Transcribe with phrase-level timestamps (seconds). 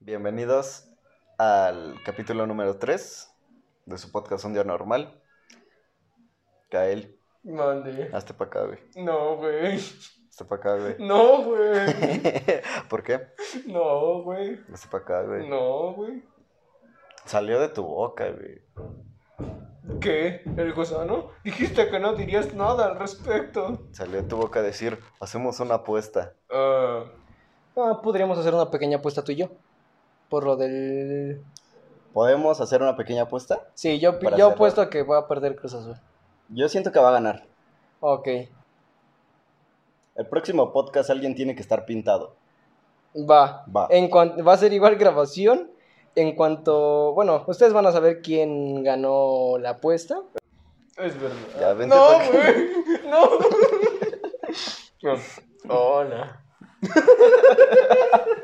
[0.00, 0.88] Bienvenidos
[1.38, 3.30] al capítulo número 3
[3.86, 5.20] de su podcast Un Día Normal.
[6.70, 8.10] Gael, Mande.
[8.12, 8.78] hazte para acá, güey.
[8.96, 9.76] No, güey.
[9.76, 10.96] Hazte para acá, güey.
[10.98, 11.86] No, güey.
[12.88, 13.28] ¿Por qué?
[13.66, 14.60] No, güey.
[14.72, 15.48] Hazte para acá, güey.
[15.48, 16.22] No, güey.
[17.26, 18.62] Salió de tu boca, güey.
[20.00, 20.42] ¿Qué?
[20.56, 21.30] ¿El gusano?
[21.44, 23.86] Dijiste que no dirías nada al respecto.
[23.92, 26.34] Salió de tu boca decir, hacemos una apuesta.
[26.50, 27.04] Ah,
[27.76, 29.48] Ah, podríamos hacer una pequeña apuesta tú y yo.
[30.30, 31.42] Por lo del.
[32.14, 33.60] ¿Podemos hacer una pequeña apuesta?
[33.74, 35.96] Sí, yo, Para yo apuesto a que va a perder Cruz Azul.
[36.48, 37.44] Yo siento que va a ganar.
[38.00, 38.28] Ok.
[40.16, 42.34] El próximo podcast alguien tiene que estar pintado.
[43.14, 43.64] Va.
[43.74, 43.86] Va.
[43.90, 45.70] En cuan- va a ser igual grabación.
[46.16, 47.12] En cuanto.
[47.12, 50.20] Bueno, ustedes van a saber quién ganó la apuesta.
[50.96, 51.36] es verdad.
[51.60, 52.70] Ya, vente no, güey.
[53.10, 53.30] No.
[55.66, 55.74] No.
[55.74, 56.42] Hola.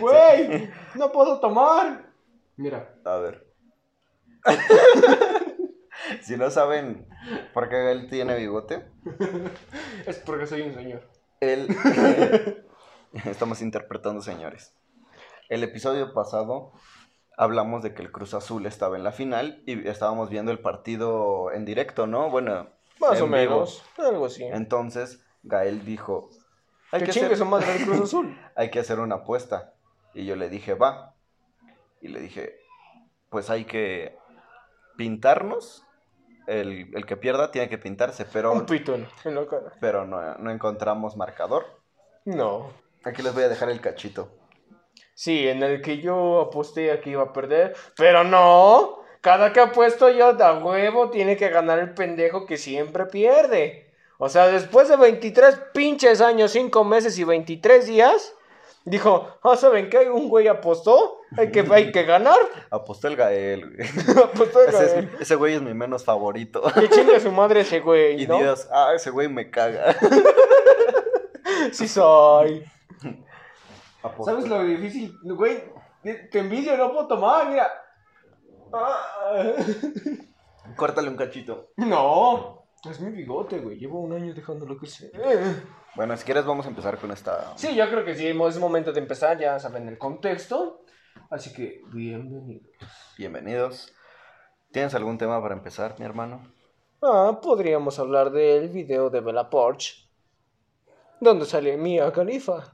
[0.00, 2.10] Güey, no puedo tomar.
[2.56, 2.94] Mira.
[3.04, 3.46] A ver.
[6.22, 7.06] si no saben
[7.52, 8.86] por qué él tiene bigote,
[10.06, 11.08] Es porque soy un señor.
[11.40, 11.68] él...
[13.24, 14.72] Estamos interpretando, señores.
[15.48, 16.72] El episodio pasado
[17.36, 21.50] hablamos de que el Cruz Azul estaba en la final y estábamos viendo el partido
[21.52, 22.30] en directo, ¿no?
[22.30, 22.68] Bueno,
[23.00, 23.36] Más en o vivo.
[23.36, 23.82] menos.
[23.98, 24.44] Algo así.
[24.44, 26.30] Entonces, Gael dijo,
[26.92, 28.38] hay Que que, chingue hacer, su madre el Cruz Azul.
[28.54, 29.74] hay que hacer una apuesta.
[30.14, 31.14] Y yo le dije, va.
[32.00, 32.58] Y le dije,
[33.28, 34.16] pues hay que
[34.96, 35.86] pintarnos.
[36.46, 39.72] El, el que pierda tiene que pintarse, pero, Un pitón en la cara.
[39.80, 41.64] pero no, no encontramos marcador.
[42.24, 42.72] No.
[43.04, 44.32] Aquí les voy a dejar el cachito.
[45.14, 47.76] Sí, en el que yo aposté a que iba a perder.
[47.96, 49.00] Pero no.
[49.20, 53.92] Cada que apuesto yo da huevo tiene que ganar el pendejo que siempre pierde.
[54.18, 58.34] O sea, después de 23 pinches años, 5 meses y 23 días,
[58.84, 60.10] dijo, ah, ¿saben qué?
[60.10, 62.36] Un güey apostó, hay que, hay que ganar.
[62.70, 63.74] Apostó el Gael.
[63.76, 63.88] güey.
[64.24, 65.10] Apostó el Ese, es- Gael.
[65.20, 66.62] ese güey es mi menos favorito.
[66.74, 68.38] Que chingue su madre ese güey, Y ¿no?
[68.38, 69.94] Dios, ah, ese güey me caga.
[71.72, 72.64] Sí soy.
[74.02, 74.24] Apostó.
[74.32, 75.14] ¿Sabes lo difícil?
[75.22, 75.62] Güey,
[76.02, 77.70] te envidio, no puedo tomar, mira.
[78.72, 79.54] Ah.
[80.76, 81.70] Córtale un cachito.
[81.76, 83.78] No, es mi bigote, güey.
[83.78, 85.12] Llevo un año dejándolo crecer.
[85.94, 87.56] Bueno, si quieres vamos a empezar con esta...
[87.56, 90.84] Sí, yo creo que sí, es momento de empezar, ya saben el contexto.
[91.28, 92.70] Así que, bienvenidos.
[93.18, 93.92] Bienvenidos.
[94.70, 96.52] ¿Tienes algún tema para empezar, mi hermano?
[97.02, 100.08] Ah, podríamos hablar del video de Bella Porch,
[101.20, 102.72] donde sale Mia Khalifa.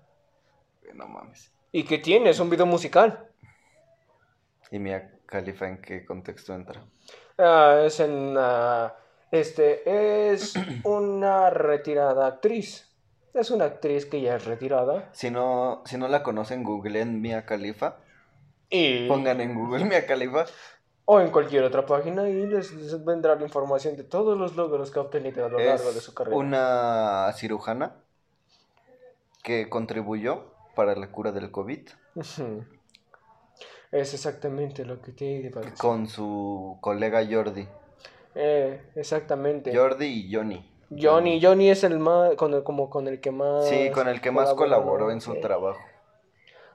[0.95, 1.53] No mames.
[1.73, 2.31] ¿Y qué tiene?
[2.31, 3.29] Es un video musical.
[4.71, 6.83] ¿Y Mia Khalifa en qué contexto entra?
[7.39, 8.35] Ah, es en.
[8.39, 8.95] ah,
[9.41, 10.55] este es
[10.85, 12.89] una retirada actriz.
[13.35, 15.11] Es una actriz que ya es retirada.
[15.13, 17.99] Si no, si no la conocen, googleen Mia Khalifa.
[18.71, 19.07] Y.
[19.09, 20.47] Pongan en Google Mia Khalifa.
[21.05, 24.91] O en cualquier otra página y les, les vendrá la información de todos los logros
[24.91, 26.37] que ha obtenido a lo largo de su carrera.
[26.37, 27.95] una cirujana
[29.45, 31.89] que contribuyó para la cura del COVID.
[33.93, 35.79] Es exactamente lo que te iba a decir.
[35.79, 37.69] con su colega Jordi.
[38.39, 39.75] Eh, exactamente.
[39.75, 40.71] Jordi y Johnny.
[40.91, 43.67] Johnny, Johnny es el más, con el, como con el que más...
[43.67, 45.41] Sí, con el que más colaboró en su Sí.
[45.41, 45.81] trabajo.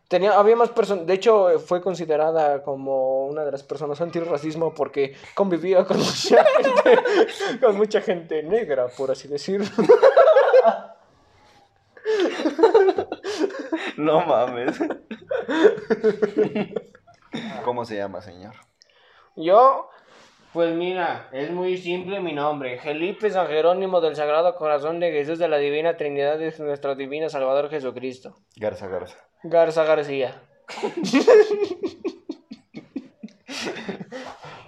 [0.09, 4.73] Tenía, había más personas, de hecho eh, fue considerada como una de las personas antirracismo
[4.73, 9.67] porque convivía con mucha gente, con mucha gente negra, por así decirlo.
[13.97, 14.77] No mames.
[17.63, 18.53] ¿Cómo se llama, señor?
[19.35, 19.89] Yo,
[20.53, 25.39] pues mira, es muy simple mi nombre, Felipe San Jerónimo del Sagrado Corazón de Jesús
[25.39, 28.35] de la Divina Trinidad de nuestro Divino Salvador Jesucristo.
[28.55, 29.17] Garza Garza.
[29.43, 30.41] Garza García.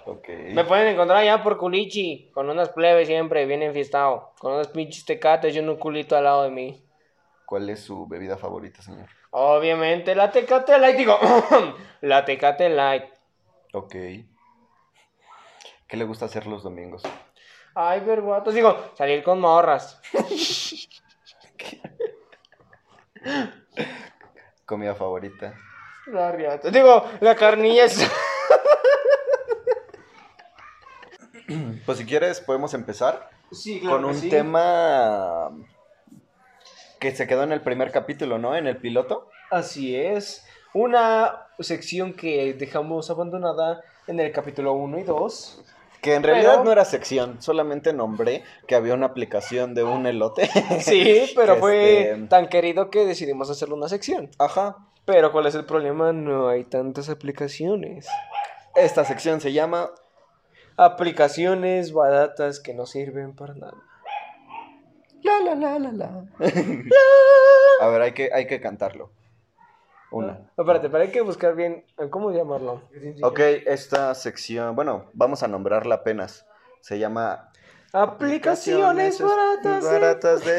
[0.06, 0.28] Ok.
[0.52, 5.04] Me pueden encontrar allá por Culichi, con unas plebes siempre, bien enfiestado, con unos pinches
[5.04, 6.84] tecates y un culito al lado de mí.
[7.46, 9.08] ¿Cuál es su bebida favorita, señor?
[9.30, 11.18] Obviamente la Tecate Light, digo,
[12.02, 13.04] la Tecate Light.
[13.72, 13.94] Ok.
[15.94, 17.02] ¿Qué le gusta hacer los domingos?
[17.72, 20.00] Ay, verguatos, digo, salir con morras.
[24.66, 25.54] Comida favorita.
[26.06, 26.70] La riata.
[26.70, 28.10] Digo, la carnilla es...
[31.86, 35.52] Pues si quieres podemos empezar Sí, con un tema
[36.98, 38.56] que se quedó en el primer capítulo, ¿no?
[38.56, 39.30] En el piloto.
[39.48, 40.44] Así es.
[40.72, 45.64] Una sección que dejamos abandonada en el capítulo 1 y 2.
[46.04, 50.06] Que en realidad Pero- no era sección, solamente nombré que había una aplicación de un
[50.06, 50.50] elote.
[50.80, 54.28] Sí, pero fue este- tan querido que decidimos hacerle una sección.
[54.38, 54.76] Ajá.
[55.06, 56.12] Pero ¿cuál es el problema?
[56.12, 58.06] No hay tantas aplicaciones.
[58.74, 59.92] Esta sección se llama
[60.76, 63.76] Aplicaciones baratas que no sirven para nada.
[65.22, 66.24] La la la la la.
[67.80, 69.10] A ver, hay que, hay que cantarlo.
[70.14, 70.32] Una.
[70.56, 72.82] No, espérate, pero hay que buscar bien cómo llamarlo.
[73.22, 76.46] Ok, esta sección, bueno, vamos a nombrarla apenas.
[76.80, 77.50] Se llama
[77.92, 79.84] Aplicaciones baratas.
[79.84, 80.58] baratas de...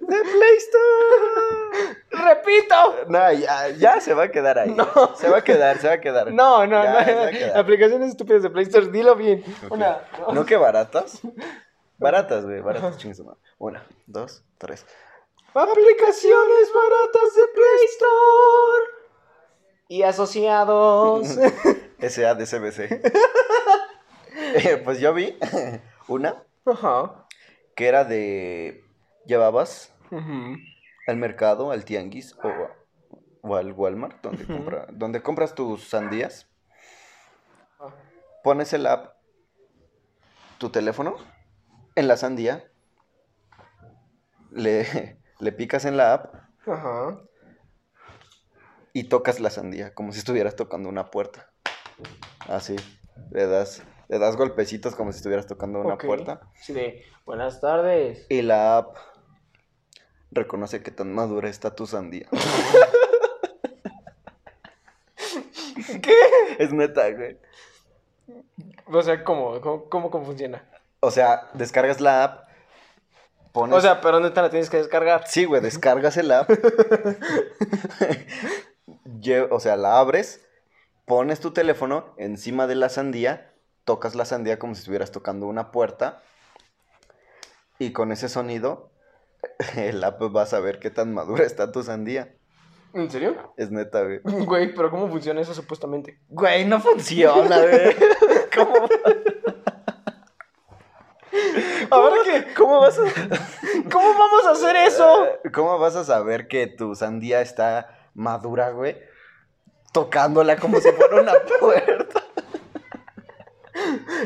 [0.00, 1.96] de Play Store.
[2.10, 2.74] Repito.
[3.08, 4.70] No, ya, ya se va a quedar ahí.
[4.74, 4.86] No.
[5.16, 6.32] Se va a quedar, se va a quedar.
[6.32, 7.30] No, no, Ya, no.
[7.30, 7.58] quedar.
[7.58, 9.44] Aplicaciones estúpidas de Play Store, dilo bien.
[9.70, 10.00] Una.
[10.18, 10.34] dos.
[10.34, 11.20] ¿No que baratas?
[11.98, 13.38] Baratas, güey, baratas, chingue su madre.
[13.58, 14.86] Una, dos, tres.
[15.54, 18.84] Aplicaciones baratas de Play Store.
[19.88, 21.26] Y asociados.
[22.00, 23.02] SADCBC.
[24.54, 25.36] Eh, pues yo vi
[26.08, 27.26] una Ajá.
[27.74, 28.82] que era de.
[29.26, 30.56] Llevabas Ujú.
[31.06, 32.50] al mercado, al tianguis o,
[33.42, 36.48] o al Walmart, donde, compra- donde compras tus sandías.
[37.80, 37.92] Ah.
[38.44, 39.16] Pones el app,
[40.58, 41.16] tu teléfono,
[41.94, 42.70] en la sandía.
[44.50, 46.34] Le, le picas en la app
[46.66, 47.20] Ajá.
[48.92, 51.50] y tocas la sandía, como si estuvieras tocando una puerta.
[52.48, 52.76] Así.
[53.30, 56.40] Le das, le das golpecitos como si estuvieras tocando una puerta.
[56.60, 58.26] Sí, de buenas tardes.
[58.28, 58.96] Y la app
[60.30, 62.28] reconoce que tan madura está tu sandía.
[66.02, 66.14] ¿Qué?
[66.58, 67.38] es neta, güey.
[68.86, 69.60] O sea, ¿cómo?
[69.60, 70.64] ¿Cómo, cómo, cómo funciona?
[71.00, 72.47] O sea, descargas la app,
[73.52, 73.76] pones...
[73.76, 75.24] O sea, pero ¿dónde te la tienes que descargar?
[75.26, 76.50] sí, güey, descargas el app.
[79.50, 80.46] o sea, la abres,
[81.04, 83.52] pones tu teléfono encima de la sandía,
[83.84, 86.22] tocas la sandía como si estuvieras tocando una puerta.
[87.78, 88.90] Y con ese sonido,
[89.76, 92.34] el app va a saber qué tan madura está tu sandía.
[92.94, 93.52] ¿En serio?
[93.56, 94.20] Es neta, güey.
[94.24, 96.18] Güey, pero ¿cómo funciona eso supuestamente?
[96.28, 97.96] Güey, no funciona, güey.
[98.54, 98.88] ¿Cómo,
[101.90, 102.54] Ahora qué?
[102.54, 103.02] ¿Cómo vas a...
[103.92, 105.26] ¿Cómo vamos a hacer eso?
[105.54, 108.96] ¿Cómo vas a saber que tu sandía está madura, güey?
[109.92, 112.22] Tocándola como si fuera una puerta.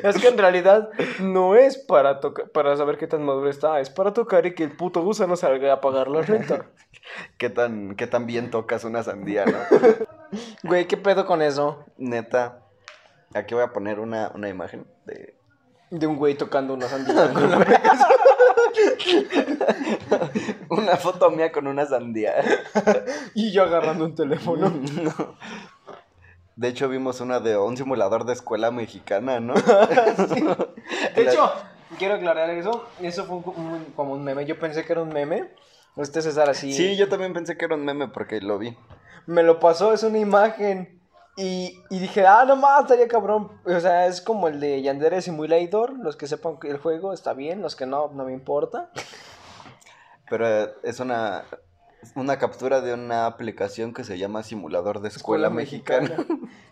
[0.02, 3.90] Es que en realidad no es para tocar, para saber qué tan madura está, es
[3.90, 6.66] para tocar y que el puto gusano salga a pagar la renta.
[7.36, 9.58] ¿Qué tan, qué tan bien tocas una sandía, no?
[10.64, 11.84] Güey, ¿qué pedo con eso?
[11.96, 12.62] Neta.
[13.34, 15.36] Aquí voy a poner una, una imagen de...
[15.92, 17.30] De un güey tocando una sandía.
[17.34, 17.58] con la-
[20.70, 22.34] Una foto mía con una sandía.
[23.34, 24.70] y yo agarrando un teléfono.
[24.70, 25.36] No.
[26.56, 29.52] De hecho, vimos una de un simulador de escuela mexicana, ¿no?
[29.54, 31.52] De hecho,
[31.98, 32.86] quiero aclarar eso.
[33.02, 34.46] Eso fue un- un- como un meme.
[34.46, 35.50] Yo pensé que era un meme.
[35.96, 36.72] Este César así.
[36.72, 38.74] Sí, yo también pensé que era un meme porque lo vi.
[39.26, 41.01] Me lo pasó, es una imagen.
[41.36, 43.50] Y, y dije, ah, no más, estaría cabrón.
[43.64, 45.98] O sea, es como el de Yandere Simulator.
[45.98, 48.90] Los que sepan que el juego está bien, los que no, no me importa.
[50.28, 51.44] Pero eh, es una,
[52.14, 56.16] una captura de una aplicación que se llama Simulador de Escuela, Mexicana.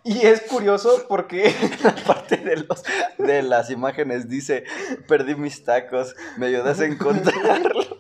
[0.05, 1.55] Y es curioso porque.
[2.07, 2.83] Parte de, los,
[3.19, 4.65] de las imágenes dice,
[5.09, 8.00] perdí mis tacos, me ayudas a encontrarlo.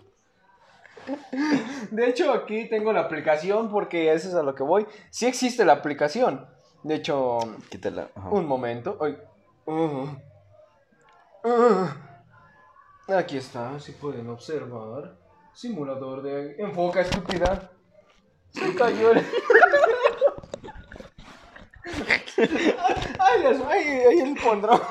[1.90, 4.86] De hecho, aquí tengo la aplicación porque eso es a lo que voy.
[5.10, 6.46] Sí existe la aplicación.
[6.82, 7.38] De hecho,
[7.68, 8.08] Quítala.
[8.14, 8.30] ajá.
[8.30, 8.98] un momento.
[9.00, 9.16] Ay.
[9.66, 10.08] Uh.
[11.44, 11.88] Uh.
[13.14, 15.16] Aquí está, si pueden observar.
[15.52, 16.56] Simulador de.
[16.58, 17.70] Enfoca, estúpida.
[18.50, 19.24] Se cayó el.
[23.18, 24.80] Ay, ay, ay, el pondrón.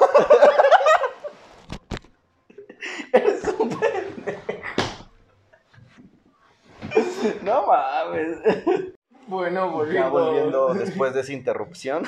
[3.14, 3.70] Eres un
[7.44, 7.66] No
[8.10, 8.38] mames.
[9.28, 10.12] Bueno, Ya volviendo.
[10.12, 12.02] volviendo después de esa interrupción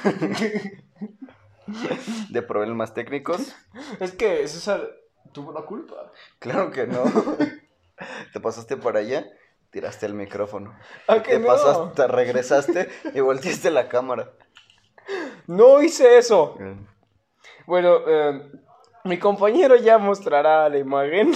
[2.30, 3.56] de problemas técnicos.
[4.00, 4.90] Es que César
[5.32, 6.12] tuvo la culpa.
[6.40, 7.04] Claro que no.
[8.34, 9.28] Te pasaste por allá,
[9.70, 10.76] tiraste el micrófono.
[11.08, 11.46] ¿A que Te no?
[11.48, 14.32] pasaste, regresaste y volteaste la cámara.
[15.46, 16.58] No hice eso.
[17.68, 18.52] Bueno, eh,
[19.04, 21.34] mi compañero ya mostrará la imagen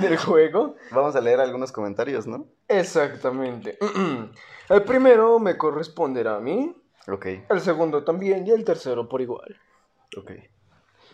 [0.00, 0.74] del juego.
[0.90, 2.46] Vamos a leer algunos comentarios, ¿no?
[2.78, 3.78] Exactamente.
[4.68, 6.74] El primero me corresponderá a mí,
[7.08, 9.60] Ok, el segundo también y el tercero por igual.
[10.16, 10.32] ok.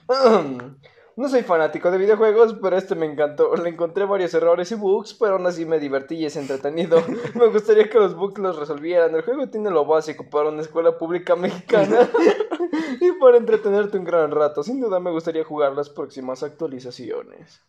[1.18, 3.52] No soy fanático de videojuegos, pero este me encantó.
[3.56, 7.02] Le encontré varios errores y bugs, pero aún así me divertí y es entretenido.
[7.34, 9.12] Me gustaría que los bugs los resolvieran.
[9.16, 12.08] El juego tiene lo básico para una escuela pública mexicana
[13.00, 14.62] y para entretenerte un gran rato.
[14.62, 17.62] Sin duda me gustaría jugar las próximas actualizaciones.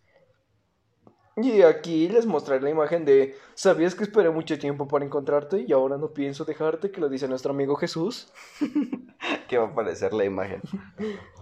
[1.42, 5.74] Y aquí les mostraré la imagen de ¿Sabías que esperé mucho tiempo para encontrarte y
[5.74, 6.92] ahora no pienso dejarte?
[6.92, 8.32] Que lo dice nuestro amigo Jesús.
[9.50, 10.62] ¿Qué va a aparecer la imagen?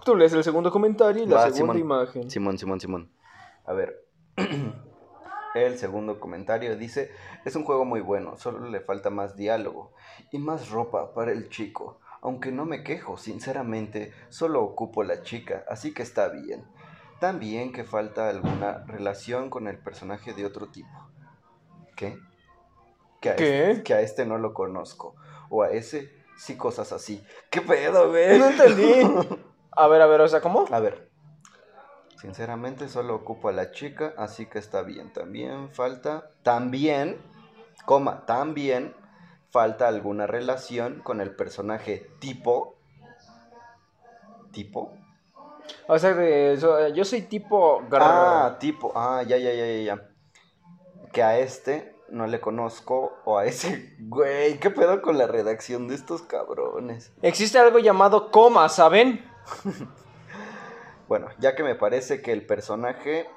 [0.03, 1.77] Tú lees el segundo comentario y la Va, segunda Simón.
[1.77, 2.29] imagen.
[2.29, 3.11] Simón, Simón, Simón.
[3.65, 4.03] A ver.
[5.55, 7.11] El segundo comentario dice,
[7.43, 9.93] es un juego muy bueno, solo le falta más diálogo
[10.31, 11.99] y más ropa para el chico.
[12.21, 16.65] Aunque no me quejo, sinceramente, solo ocupo la chica, así que está bien.
[17.19, 21.09] También que falta alguna relación con el personaje de otro tipo.
[21.95, 22.17] ¿Qué?
[23.21, 23.71] Que a, ¿Qué?
[23.71, 25.15] Este, que a este no lo conozco.
[25.49, 27.23] O a ese sí cosas así.
[27.49, 28.37] ¿Qué pedo, güey?
[28.37, 29.01] No entendí.
[29.71, 30.65] A ver, a ver, o sea, ¿cómo?
[30.71, 31.09] A ver.
[32.19, 35.13] Sinceramente solo ocupo a la chica, así que está bien.
[35.13, 37.21] También falta, también,
[37.85, 38.95] coma, también
[39.51, 42.75] falta alguna relación con el personaje tipo.
[44.51, 44.97] ¿Tipo?
[45.87, 47.81] O sea, de- so- yo soy tipo...
[47.91, 50.09] Ah, tipo, ah, ya, ya, ya, ya, ya.
[51.11, 55.87] Que a este no le conozco, o a ese, güey, ¿qué pedo con la redacción
[55.87, 57.11] de estos cabrones?
[57.21, 59.25] Existe algo llamado coma, ¿saben?
[61.07, 63.29] Bueno, ya que me parece que el personaje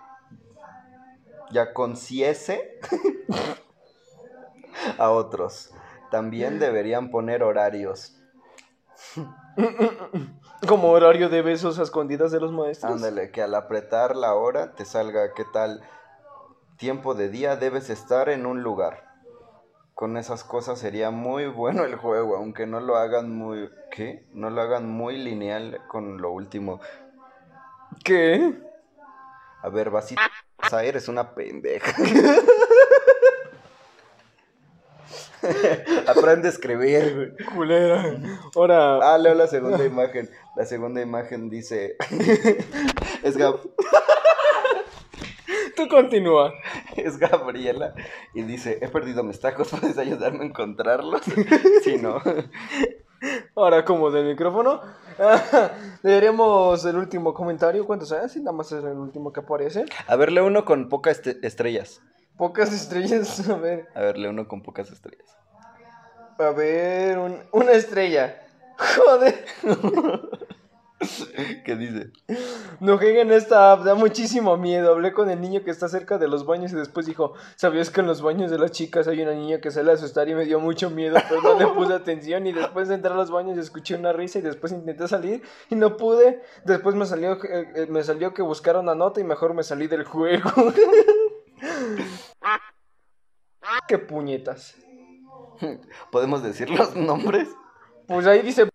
[1.53, 2.81] ya conciese
[4.99, 5.71] a otros.
[6.11, 8.21] También deberían poner horarios.
[10.67, 12.93] Como horario de besos a escondidas de los maestros.
[12.93, 15.83] Ándale, que al apretar la hora te salga qué tal
[16.76, 19.05] tiempo de día debes estar en un lugar.
[19.95, 23.71] Con esas cosas sería muy bueno el juego, aunque no lo hagan muy...
[23.90, 24.26] ¿Qué?
[24.33, 26.81] No lo hagan muy lineal con lo último.
[28.05, 28.59] ¿Qué?
[29.62, 30.23] A ver, vasita,
[30.83, 31.93] eres una pendeja.
[36.07, 37.55] Aprende a escribir, güey.
[37.55, 38.05] Culera.
[38.55, 39.15] Ahora...
[39.15, 40.31] Ah, leo la segunda imagen.
[40.57, 41.97] La segunda imagen dice...
[43.23, 43.61] es, Gab-
[45.77, 46.53] Tú continúa.
[46.97, 47.95] es Gabriela
[48.35, 51.23] y dice, he perdido mis tacos, ¿puedes ayudarme a encontrarlos?
[51.83, 52.21] Si no.
[53.55, 54.81] Ahora como del micrófono.
[56.03, 57.87] Leeremos el último comentario.
[57.87, 58.29] ¿Cuántos hay?
[58.29, 59.85] Sí, nada más es el último que aparece.
[60.07, 62.03] A ver, lee uno con pocas estrellas.
[62.41, 63.49] Pocas estrellas.
[63.51, 63.87] A ver.
[63.95, 65.29] A ver, lee uno con pocas estrellas.
[66.39, 67.19] A ver.
[67.19, 68.41] un- una estrella.
[68.79, 69.45] Joder.
[71.65, 72.11] ¿Qué dice?
[72.81, 74.93] No jueguen esta app, da muchísimo miedo.
[74.93, 78.01] Hablé con el niño que está cerca de los baños y después dijo, ¿sabías que
[78.01, 80.45] en los baños de las chicas hay una niña que sale a asustar y me
[80.47, 81.17] dio mucho miedo?
[81.29, 84.39] Pero no le puse atención y después de entrar a los baños escuché una risa
[84.39, 86.43] y después intenté salir y no pude.
[86.65, 89.87] Después me salió, eh, eh, me salió que buscara una nota y mejor me salí
[89.89, 90.51] del juego.
[93.89, 94.77] ¿Qué puñetas?
[96.13, 97.49] ¿Podemos decir los nombres?
[98.07, 98.69] Pues ahí dice...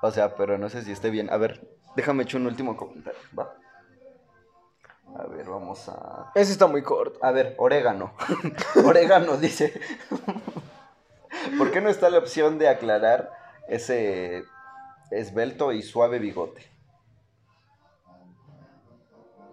[0.00, 1.30] O sea, pero no sé si esté bien.
[1.30, 3.18] A ver, déjame echar un último comentario.
[3.36, 3.54] Va.
[5.16, 6.30] A ver, vamos a...
[6.34, 7.18] Ese está muy corto.
[7.22, 8.12] A ver, orégano.
[8.84, 9.80] orégano dice.
[11.58, 13.32] ¿Por qué no está la opción de aclarar
[13.68, 14.44] ese
[15.10, 16.62] esbelto y suave bigote?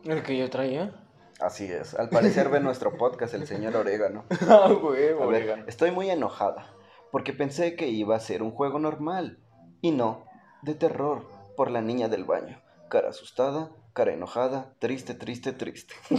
[0.03, 1.04] El que yo traía.
[1.39, 1.93] Así es.
[1.95, 4.25] Al parecer ve nuestro podcast el señor Orégano.
[4.49, 5.65] Ah, huevo, A ver, orégano.
[5.67, 6.71] estoy muy enojada
[7.11, 9.39] porque pensé que iba a ser un juego normal
[9.81, 10.25] y no,
[10.63, 11.25] de terror
[11.55, 12.61] por la niña del baño.
[12.89, 15.93] Cara asustada, cara enojada, triste, triste, triste.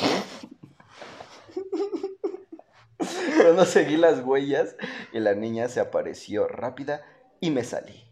[3.43, 4.77] Cuando seguí las huellas
[5.13, 7.03] y la niña se apareció rápida
[7.41, 8.11] y me salí.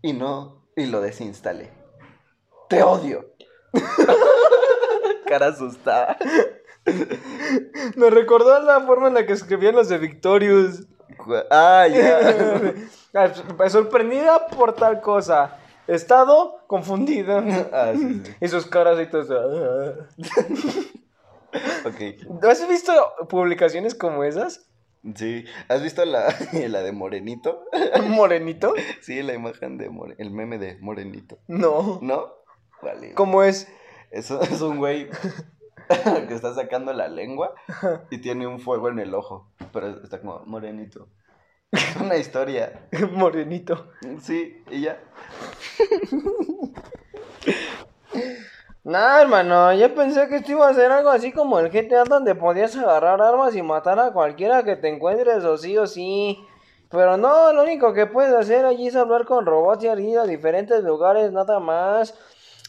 [0.00, 1.70] Y no, y lo desinstalé.
[2.68, 3.34] Te odio.
[5.32, 6.16] cara asustada.
[7.96, 10.86] Me recordó la forma en la que escribían los de Victorious.
[11.50, 12.74] Ah, ya.
[13.14, 15.58] Ah, Sorprendida por tal cosa.
[15.86, 17.42] Estado confundido.
[17.72, 18.32] Ah, sí, sí.
[18.40, 20.06] Y sus caras y todo eso.
[21.84, 22.44] Ok.
[22.48, 22.92] ¿Has visto
[23.28, 24.66] publicaciones como esas?
[25.14, 25.44] Sí.
[25.68, 26.34] ¿Has visto la,
[26.68, 27.64] la de Morenito?
[28.04, 28.72] Morenito.
[29.02, 31.38] Sí, la imagen de More- el meme de Morenito.
[31.48, 31.98] No.
[32.00, 32.32] ¿No?
[32.80, 33.12] Vale.
[33.12, 33.68] ¿Cómo es?
[34.12, 35.08] Eso es un güey
[36.28, 37.54] que está sacando la lengua
[38.10, 39.50] y tiene un fuego en el ojo.
[39.72, 41.08] Pero está como morenito.
[41.98, 42.88] Una historia.
[43.12, 43.92] Morenito.
[44.20, 44.98] Sí, y ya.
[48.84, 52.34] Nah, hermano, yo pensé que esto iba a ser algo así como el GTA donde
[52.34, 56.38] podías agarrar armas y matar a cualquiera que te encuentres o sí o sí.
[56.90, 60.26] Pero no, lo único que puedes hacer allí es hablar con robots y ir a
[60.26, 62.14] diferentes lugares, nada más.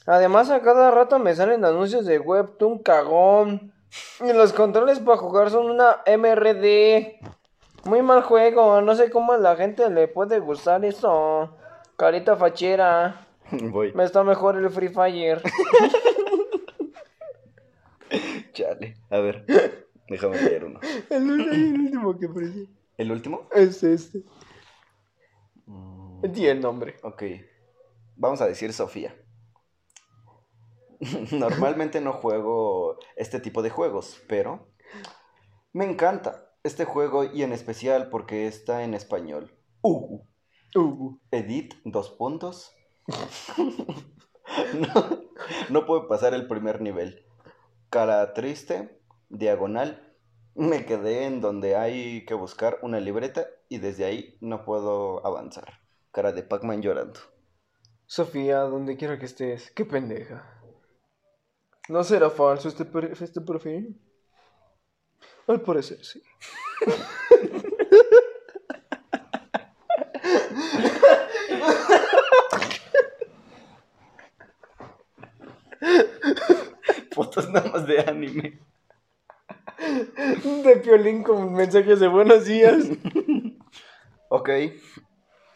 [0.06, 3.74] Además, a cada rato me salen anuncios de Webtoon cagón.
[4.22, 7.20] Y los controles para jugar son una MRD.
[7.86, 11.56] Muy mal juego, no sé cómo a la gente le puede gustar eso.
[11.98, 13.28] Carita fachera.
[13.52, 13.94] Voy.
[13.94, 15.42] Me está mejor el Free Fire.
[18.54, 18.96] Chale.
[19.10, 19.46] A ver.
[20.08, 20.80] Déjame leer uno.
[21.10, 22.68] el, último que apareció.
[22.98, 23.48] ¿El último?
[23.52, 24.24] Es este.
[25.66, 26.98] Mm, Di el nombre.
[27.04, 27.24] Ok.
[28.16, 29.16] Vamos a decir Sofía.
[31.32, 34.68] Normalmente no juego este tipo de juegos, pero
[35.74, 39.52] me encanta este juego y en especial porque está en español.
[39.82, 40.22] Uh,
[40.76, 41.20] Uh.
[41.30, 42.74] edit, dos puntos.
[44.74, 45.24] no,
[45.70, 47.26] no puedo pasar el primer nivel.
[47.90, 50.16] Cara triste, diagonal.
[50.56, 55.82] Me quedé en donde hay que buscar una libreta y desde ahí no puedo avanzar.
[56.12, 57.20] Cara de Pac-Man llorando.
[58.06, 60.63] Sofía, donde quiera que estés, qué pendeja.
[61.90, 62.86] ¿No será falso este,
[63.22, 64.00] este perfil?
[65.48, 66.22] Al parecer sí.
[77.12, 78.60] Fotos nada más de anime.
[80.64, 82.86] De piolín con mensajes de buenos días.
[84.30, 84.50] Ok.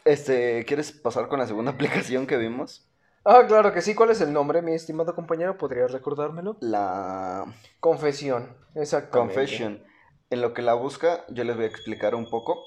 [0.03, 2.86] Este, ¿quieres pasar con la segunda aplicación que vimos?
[3.29, 3.93] Ah, claro que sí.
[3.93, 5.57] ¿Cuál es el nombre, mi estimado compañero?
[5.57, 6.55] ¿Podrías recordármelo?
[6.61, 7.43] La
[7.81, 8.55] Confesión.
[8.73, 9.35] Exactamente.
[9.35, 9.83] Confession.
[10.29, 12.63] En lo que la busca, yo les voy a explicar un poco.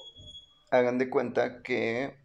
[0.69, 2.15] Hagan de cuenta que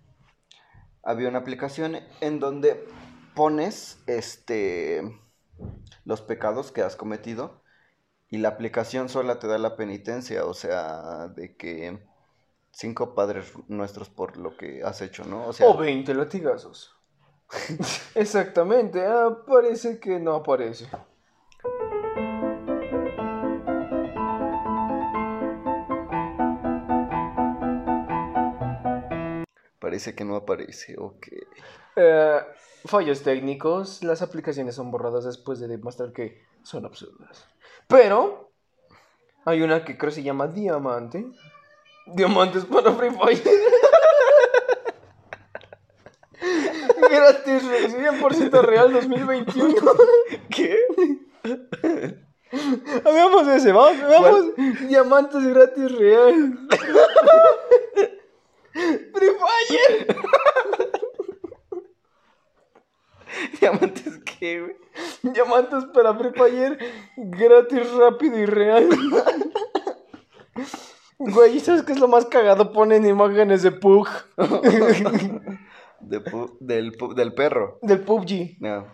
[1.03, 2.87] había una aplicación en donde
[3.35, 5.19] pones este
[6.05, 7.63] los pecados que has cometido
[8.29, 12.07] y la aplicación sola te da la penitencia, o sea, de que
[12.71, 15.47] cinco padres nuestros por lo que has hecho, ¿no?
[15.47, 16.96] O sea, O 20 latigazos.
[18.15, 19.05] Exactamente.
[19.05, 20.87] Ah, parece que no aparece.
[29.87, 31.27] parece que no aparece, ok.
[31.95, 32.41] Eh,
[32.85, 34.03] fallos técnicos.
[34.03, 37.47] Las aplicaciones son borradas después de demostrar que son absurdas.
[37.87, 38.51] Pero
[39.45, 41.25] hay una que creo se llama Diamante.
[42.09, 43.43] Diamantes para Free Fire.
[47.17, 49.75] Gratis, 100% real 2021.
[50.51, 50.77] ¿Qué?
[53.05, 54.45] Veamos ese, vamos, veamos.
[54.89, 56.59] Diamantes gratis real.
[58.73, 60.17] Free Fire.
[63.61, 64.77] ¿Diamantes qué, güey?
[65.23, 66.79] Diamantes para Free Fire
[67.17, 68.89] gratis, rápido y real.
[71.19, 72.73] Güey, ¿sabes qué es lo más cagado?
[72.73, 74.07] Ponen imágenes de Pug.
[76.01, 77.79] De pu- del, pu- del perro.
[77.83, 78.57] Del PUBG.
[78.61, 78.87] No.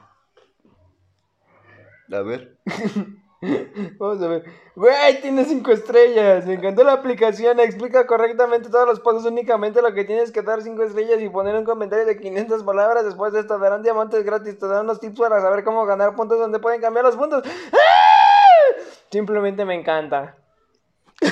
[2.13, 2.59] A ver.
[3.99, 4.45] Vamos a ver.
[4.77, 6.47] Güey, tiene cinco estrellas.
[6.47, 7.59] Me encantó la aplicación.
[7.59, 9.25] Explica correctamente todos los pasos.
[9.25, 13.05] Únicamente lo que tienes que dar cinco estrellas y poner un comentario de 500 palabras.
[13.05, 14.59] Después de esto darán diamantes gratis.
[14.59, 17.43] Te dan unos tips para saber cómo ganar puntos donde pueden cambiar los puntos.
[17.73, 18.81] ¡Ah!
[19.11, 20.37] Simplemente me encanta.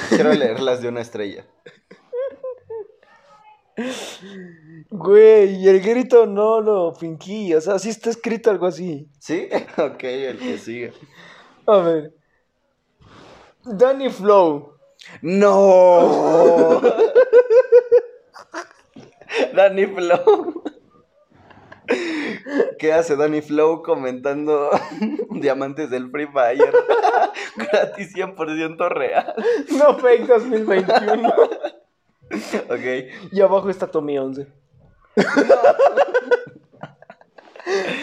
[0.08, 1.44] Quiero leerlas de una estrella.
[4.90, 7.54] Güey, y el grito no lo fingí.
[7.54, 9.08] O sea, sí está escrito algo así.
[9.18, 9.48] ¿Sí?
[9.78, 10.92] Ok, el que sigue.
[11.66, 12.14] A ver.
[13.64, 14.74] Danny Flow.
[15.22, 16.80] ¡No!
[19.54, 20.64] Danny Flow.
[22.78, 24.70] ¿Qué hace Danny Flow comentando
[25.30, 26.72] diamantes del Free Fire?
[27.56, 29.34] Gratis 100% real.
[29.76, 31.32] No fake 2021.
[32.68, 33.32] Ok.
[33.32, 34.46] Y abajo está Tommy 11.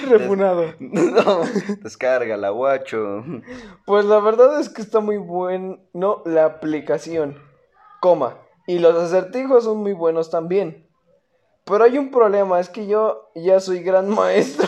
[0.10, 0.74] Refunado.
[0.80, 1.42] No,
[1.82, 3.24] descárgala, guacho.
[3.86, 7.42] Pues la verdad es que está muy bueno la aplicación.
[8.02, 8.38] Coma.
[8.68, 10.88] Y los acertijos son muy buenos también.
[11.64, 14.68] Pero hay un problema, es que yo ya soy gran maestro.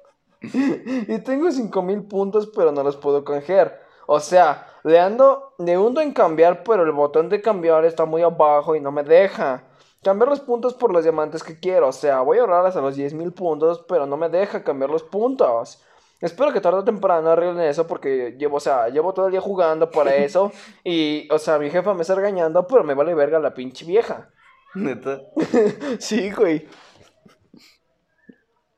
[0.40, 3.82] y tengo 5000 puntos, pero no los puedo canjear.
[4.06, 8.22] O sea, le ando, le hundo en cambiar, pero el botón de cambiar está muy
[8.22, 9.64] abajo y no me deja.
[10.02, 11.88] Cambiar los puntos por los diamantes que quiero.
[11.88, 15.02] O sea, voy a ahorrar hasta los 10.000 puntos, pero no me deja cambiar los
[15.02, 15.82] puntos.
[16.20, 19.40] Espero que tarde o temprano arreglen eso porque llevo, o sea, llevo todo el día
[19.40, 20.52] jugando para eso.
[20.84, 24.30] y, o sea, mi jefa me está regañando, pero me vale verga la pinche vieja.
[24.74, 25.20] Neta.
[25.98, 26.68] Sí, güey.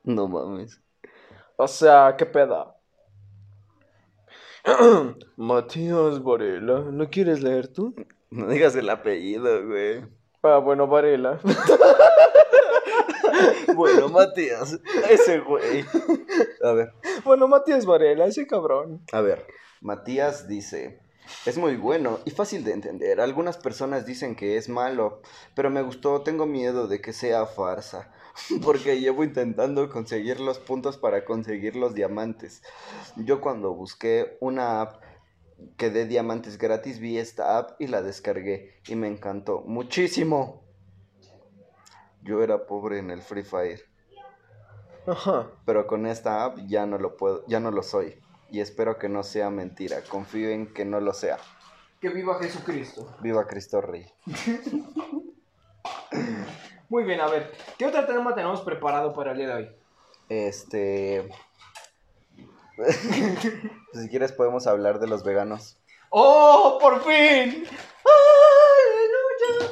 [0.05, 0.81] No mames.
[1.57, 2.80] O sea, qué pedo.
[5.37, 7.95] Matías Varela, ¿no quieres leer tú?
[8.31, 10.05] No digas el apellido, güey.
[10.43, 11.41] Ah, bueno, Varela.
[13.75, 15.85] Bueno, Matías, ese güey.
[16.63, 16.93] A ver,
[17.25, 19.03] Bueno, Matías Varela, ese cabrón.
[19.13, 19.47] a ver.
[19.81, 21.01] Matías dice,
[21.47, 23.21] es muy bueno y fácil de entender.
[23.21, 25.23] Algunas personas dicen que es malo,
[25.55, 28.13] pero me gustó, tengo miedo de que sea farsa.
[28.63, 32.63] Porque llevo intentando conseguir los puntos para conseguir los diamantes.
[33.17, 35.03] Yo cuando busqué una app
[35.77, 40.63] que dé diamantes gratis vi esta app y la descargué y me encantó muchísimo.
[42.23, 43.83] Yo era pobre en el Free Fire.
[45.07, 45.51] Ajá.
[45.65, 48.21] pero con esta app ya no lo puedo, ya no lo soy.
[48.51, 50.03] Y espero que no sea mentira.
[50.09, 51.39] Confío en que no lo sea.
[52.01, 53.17] Que viva Jesucristo.
[53.21, 54.07] Viva Cristo Rey.
[56.91, 59.71] Muy bien, a ver, ¿qué otro tema tenemos preparado para el día de hoy?
[60.29, 61.31] Este.
[63.95, 65.79] si quieres podemos hablar de los veganos.
[66.09, 67.65] ¡Oh, por fin!
[68.11, 69.71] ¡Aleluya!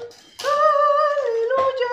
[1.25, 1.93] ¡Aleluya!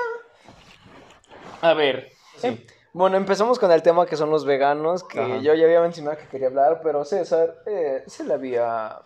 [1.62, 2.12] A ver.
[2.44, 5.38] eh, bueno, empezamos con el tema que son los veganos, que Ajá.
[5.38, 9.00] yo ya había mencionado que quería hablar, pero César eh, se le había...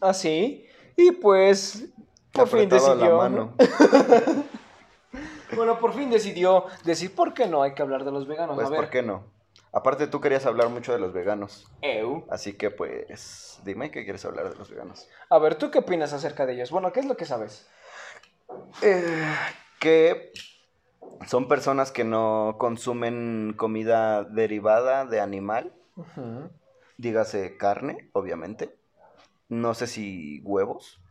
[0.00, 0.66] Así.
[0.96, 1.84] Y pues,
[2.32, 3.54] por fin decidió...
[5.54, 8.54] Bueno, por fin decidió decir por qué no hay que hablar de los veganos.
[8.54, 8.80] Pues a ver.
[8.80, 9.24] ¿por qué no?
[9.72, 11.70] Aparte tú querías hablar mucho de los veganos.
[11.80, 12.26] Eu.
[12.30, 15.08] Así que pues dime qué quieres hablar de los veganos.
[15.30, 16.70] A ver, ¿tú qué opinas acerca de ellos?
[16.70, 17.68] Bueno, ¿qué es lo que sabes?
[19.80, 20.32] que
[21.26, 25.72] son personas que no consumen comida derivada de animal.
[26.98, 28.76] Dígase carne, obviamente.
[29.48, 31.01] No sé si huevos.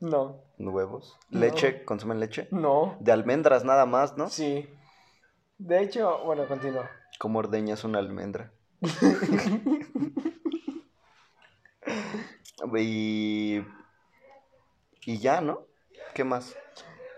[0.00, 1.18] No, Huevos.
[1.30, 1.40] No.
[1.40, 2.48] Leche, consumen leche.
[2.50, 2.96] no.
[3.00, 4.28] De almendras nada más, ¿no?
[4.28, 4.68] Sí.
[5.58, 6.90] De hecho, bueno, continúa.
[7.18, 8.52] ¿Cómo ordeñas una almendra?
[12.76, 13.62] y...
[15.06, 15.62] y ya, ¿no?
[16.12, 16.56] ¿Qué más?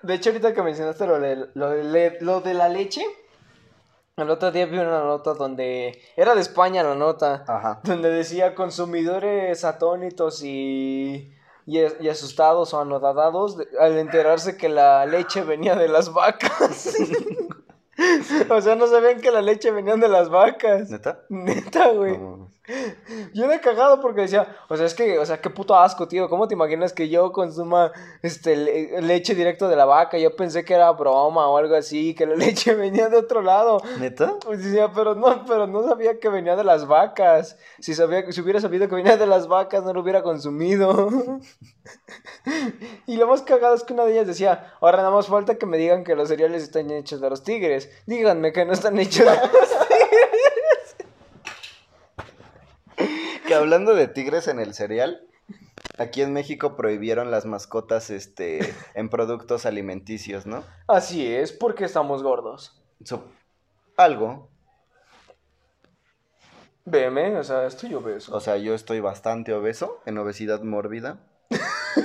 [0.03, 3.05] De hecho, ahorita que mencionaste lo de, lo de, lo de la leche,
[4.17, 6.01] el otro día vi una nota donde...
[6.17, 7.45] Era de España la nota.
[7.49, 7.81] Ajá.
[7.83, 11.33] Donde decía consumidores atónitos y,
[11.67, 16.95] y, y asustados o anodadados de- al enterarse que la leche venía de las vacas.
[18.51, 20.91] o sea, no sabían que la leche venía de las vacas.
[20.91, 21.21] ¿Neta?
[21.29, 22.19] Neta, güey.
[22.19, 22.51] No.
[23.33, 26.29] Yo era cagado porque decía, o sea, es que, o sea, qué puto asco, tío.
[26.29, 30.19] ¿Cómo te imaginas que yo consuma este le- leche directo de la vaca?
[30.19, 33.81] Yo pensé que era broma o algo así, que la leche venía de otro lado.
[34.01, 34.35] ¿Neta?
[34.45, 37.57] Pues decía, pero no, pero no sabía que venía de las vacas.
[37.79, 41.09] Si sabía, si hubiera sabido que venía de las vacas, no lo hubiera consumido.
[43.07, 45.67] y lo más cagado es que una de ellas decía, ahora nada más falta que
[45.67, 47.91] me digan que los cereales están hechos de los tigres.
[48.07, 49.96] Díganme que no están hechos de los Que
[53.57, 55.27] hablando de tigres en el cereal,
[55.99, 60.65] aquí en México prohibieron las mascotas este, en productos alimenticios, ¿no?
[60.87, 62.83] Así es, porque estamos gordos.
[63.97, 64.51] Algo.
[66.85, 68.35] Veme, o sea, estoy obeso.
[68.35, 71.19] O sea, yo estoy bastante obeso, en obesidad mórbida,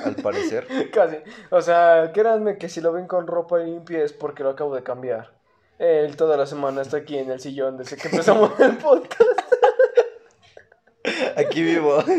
[0.03, 0.67] al parecer.
[0.91, 1.17] Casi.
[1.51, 4.83] O sea, créanme que si lo ven con ropa limpia es porque lo acabo de
[4.83, 5.39] cambiar.
[5.77, 9.30] Él toda la semana está aquí en el sillón desde que empezamos el podcast.
[11.37, 12.03] Aquí vivo.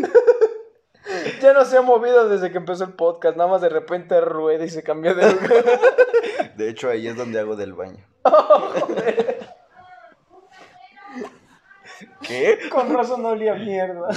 [1.41, 3.37] Ya no se ha movido desde que empezó el podcast.
[3.37, 5.81] Nada más de repente rueda y se cambió de lugar.
[6.57, 8.07] De hecho, ahí es donde hago del baño.
[12.23, 12.59] ¿Qué?
[12.71, 14.09] Con razón no olía mierda.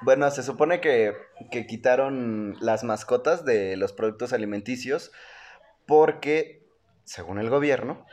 [0.00, 1.14] Bueno, se supone que,
[1.50, 5.12] que quitaron las mascotas de los productos alimenticios
[5.86, 6.66] porque,
[7.04, 8.06] según el gobierno,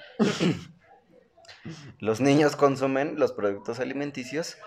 [2.00, 4.58] los niños consumen los productos alimenticios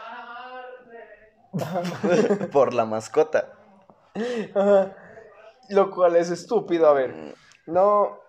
[2.53, 3.53] por la mascota.
[4.55, 4.97] Ajá.
[5.69, 6.89] Lo cual es estúpido.
[6.89, 7.35] A ver,
[7.67, 8.21] no.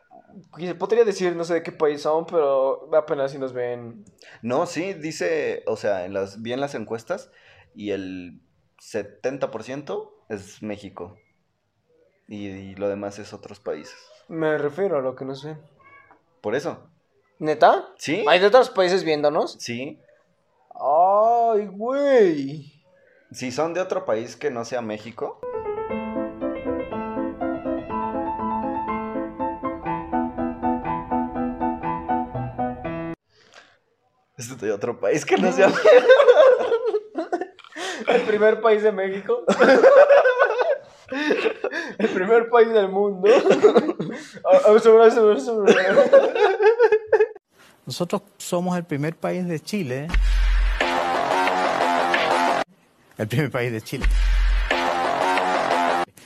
[0.79, 4.03] Podría decir, no sé de qué país son, pero apenas si nos ven.
[4.41, 7.31] No, sí, dice, o sea, en las, vi en las encuestas
[7.75, 8.41] y el
[8.79, 11.17] 70% es México
[12.27, 13.95] y, y lo demás es otros países.
[14.27, 15.59] Me refiero a lo que nos ven.
[16.41, 16.89] Por eso,
[17.43, 17.89] ¿Neta?
[17.97, 18.23] ¿sí?
[18.25, 19.57] ¿Hay de otros países viéndonos?
[19.59, 19.99] Sí,
[20.69, 22.71] Ay, güey.
[23.33, 25.41] si son de otro país que no sea México.
[34.37, 35.67] Es de otro país que no sea
[38.07, 39.43] El primer país de México.
[41.97, 43.29] El primer país del mundo.
[47.85, 50.07] Nosotros somos el primer país de Chile.
[53.17, 54.05] El primer país de Chile.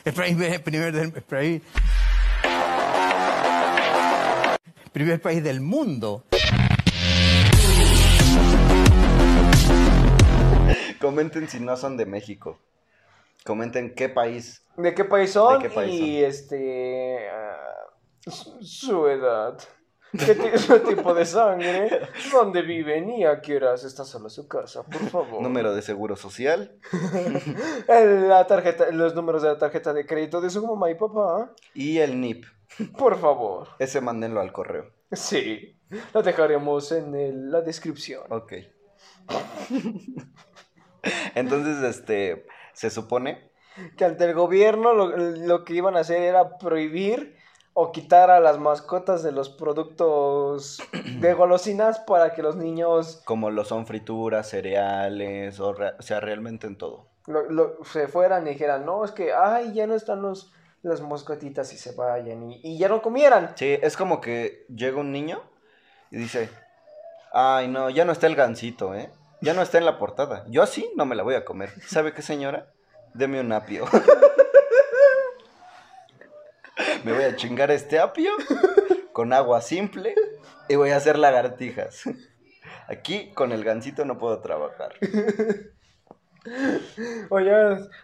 [0.06, 1.62] El país, el primer del el país-
[4.86, 6.24] el primer país del mundo.
[11.00, 12.60] Comenten si no son de México.
[13.46, 14.62] Comenten qué país.
[14.78, 15.62] ¿De qué país son?
[15.62, 17.30] ¿De qué país y este.
[17.30, 19.58] ah, su, su edad.
[20.18, 22.08] ¿Qué tipo de sangre?
[22.32, 23.10] ¿Dónde viven?
[23.10, 25.42] Y a qué horas está sola su casa, por favor.
[25.42, 26.78] Número de seguro social.
[27.88, 31.54] La tarjeta, los números de la tarjeta de crédito de su mamá y papá.
[31.74, 32.46] Y el NIP.
[32.98, 33.70] Por favor.
[33.80, 34.92] Ese mándenlo al correo.
[35.12, 35.78] Sí.
[36.14, 38.24] Lo dejaremos en el- la descripción.
[38.30, 38.54] Ok.
[41.36, 43.52] Entonces, este, se supone
[43.98, 47.37] Que ante el gobierno lo, lo que iban a hacer era prohibir
[47.80, 50.80] o quitar a las mascotas de los productos
[51.22, 56.76] de golosinas para que los niños como lo son frituras, cereales, o, sea, realmente en
[56.76, 57.06] todo.
[57.28, 61.02] lo- lo- se fueran y dijeran, no, es que, ay, ya no están los, las
[61.02, 63.52] mascotitas y se vayan y, y ya no comieran.
[63.56, 65.40] Sí, es como que llega un niño
[66.10, 66.50] y dice,
[67.32, 69.12] ay, no, ya no está el gansito, ¿eh?
[69.42, 70.46] Ya no está en la portada.
[70.48, 71.70] Yo así no me la voy a comer.
[71.86, 72.72] ¿Sabe qué, señora?
[73.14, 73.86] Deme un apio.
[77.04, 78.32] me voy a chingar este apio
[79.14, 80.16] con agua simple
[80.68, 82.04] y voy a hacer lagartijas.
[82.88, 84.94] Aquí con el gansito no puedo trabajar.
[87.30, 87.52] Oye,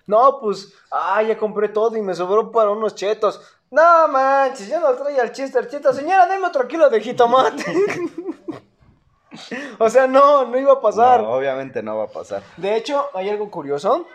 [0.06, 3.42] no, pues, ay, ya compré todo y me sobró para unos chetos.
[3.72, 5.96] No manches, ya no trae al Chester chetos.
[5.96, 7.64] Señora, deme otro kilo de jitomate.
[9.80, 11.22] o sea, no, no iba a pasar.
[11.22, 12.44] No, obviamente no va a pasar.
[12.58, 14.06] De hecho, hay algo curioso.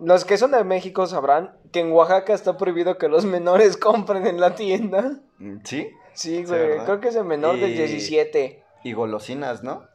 [0.00, 4.26] Los que son de México sabrán que en Oaxaca está prohibido que los menores compren
[4.26, 5.20] en la tienda.
[5.38, 5.90] Mm, ¿Sí?
[6.12, 6.78] Sí, güey.
[6.84, 8.62] Creo que es el menor de Y- 17.
[8.84, 9.86] Y golosinas, ¿no?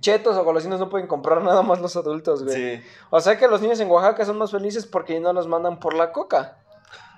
[0.00, 2.56] Chetos o golosinas no pueden comprar nada más los adultos, güey.
[2.78, 2.84] Sí.
[3.10, 5.94] O sea que los niños en Oaxaca son más felices porque no los mandan por
[5.94, 6.58] la coca.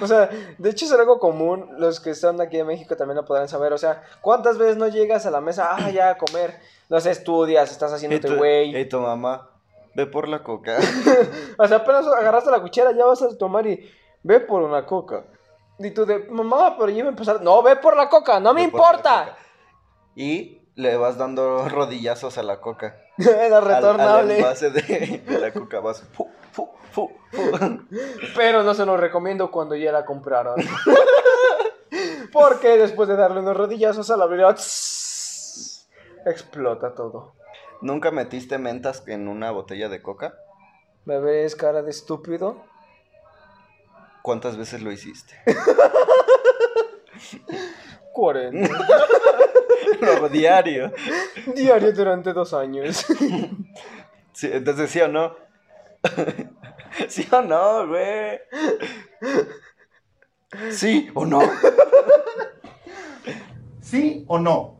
[0.00, 1.68] o sea, de hecho es algo común.
[1.78, 3.72] Los que están aquí en México también lo podrán saber.
[3.72, 5.70] O sea, ¿cuántas veces no llegas a la mesa?
[5.72, 6.58] Ah, ya a comer.
[6.88, 8.76] No sé, estudias, estás haciéndote güey.
[8.76, 9.50] y tu mamá,
[9.94, 10.78] ve por la coca.
[11.58, 13.88] O sea, apenas agarraste la cuchara, ya vas a tomar y
[14.22, 15.24] ve por una coca.
[15.78, 17.42] Y tú de, mamá, pero ya a empezar.
[17.42, 19.36] No, ve por la coca, no me Ve importa.
[20.16, 22.96] Y le vas dando rodillazos a la coca.
[23.18, 24.38] Era Al- Al, retornable.
[24.38, 26.02] envase de, de la coca vas.
[26.12, 27.50] fu, fu, fu, fu.
[28.36, 30.56] Pero no se lo recomiendo cuando ya la compraron.
[32.32, 35.86] Porque después de darle unos rodillazos a la tss,
[36.26, 37.34] explota todo.
[37.80, 40.34] ¿Nunca metiste mentas en una botella de coca?
[41.04, 42.64] ¿Me ves cara de estúpido?
[44.22, 45.34] ¿Cuántas veces lo hiciste?
[48.12, 48.68] 40.
[50.00, 50.92] Lo hago diario.
[51.54, 53.04] Diario durante dos años.
[54.32, 55.36] Sí, entonces, ¿sí o no?
[57.08, 58.40] ¿Sí o no, güey?
[60.70, 61.40] ¿Sí o no?
[63.80, 64.73] ¿Sí o no?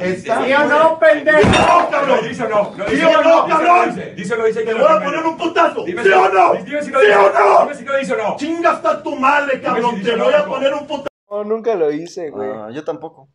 [0.00, 1.38] Está- ¿Sí o no, pendejo?
[1.40, 2.18] No, cabrón.
[2.28, 2.72] Dice o no.
[2.76, 3.94] no ¿Sí dice o no, dice cabrón?
[4.16, 4.34] dice.
[4.34, 5.84] O no, dice que Te voy a poner un putazo.
[5.84, 6.54] Dime ¿Sí si- o no?
[6.54, 7.18] Dime si lo ¿Sí dice.
[7.18, 7.60] o no?
[7.62, 8.36] Dime si lo dice o no.
[8.36, 10.02] Chinga hasta tu madre, cabrón.
[10.02, 11.08] Te no, voy a poner un putazo.
[11.30, 12.48] No, nunca lo hice, güey.
[12.50, 13.28] Ah, yo tampoco.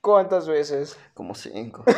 [0.00, 0.98] ¿Cuántas veces?
[1.14, 1.84] Como cinco.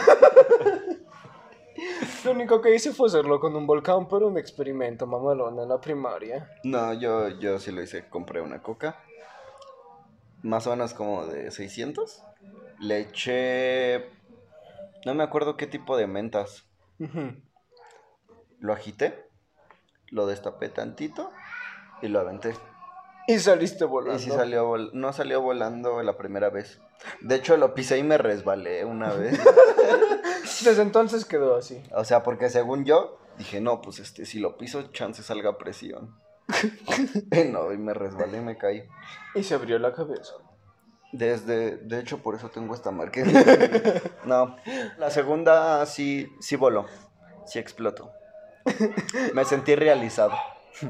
[2.25, 5.81] Lo único que hice fue hacerlo con un volcán por un experimento mamalón en la
[5.81, 6.49] primaria.
[6.63, 8.09] No, yo, yo sí lo hice.
[8.09, 8.97] Compré una coca.
[10.45, 12.23] Más o menos como de 600.
[12.81, 14.11] Le eché...
[15.05, 16.67] No me acuerdo qué tipo de mentas.
[18.59, 19.27] Lo agité.
[20.11, 21.31] Lo destapé tantito.
[22.03, 22.55] Y lo aventé.
[23.27, 24.21] Y saliste volando.
[24.21, 26.81] Y sí salió vol- no salió volando la primera vez.
[27.23, 29.41] De hecho, lo pisé y me resbalé una vez.
[30.65, 31.83] Desde entonces quedó así.
[31.93, 36.19] O sea, porque según yo, dije, no, pues este, si lo piso, chance salga presión.
[37.51, 38.85] no, y me resbalé y me caí.
[39.35, 40.33] Y se abrió la cabeza.
[41.13, 43.23] Desde, de hecho, por eso tengo esta marca.
[44.25, 44.57] no,
[44.99, 46.87] la segunda sí, sí voló.
[47.47, 48.11] Sí explotó.
[49.35, 50.33] Me sentí realizado.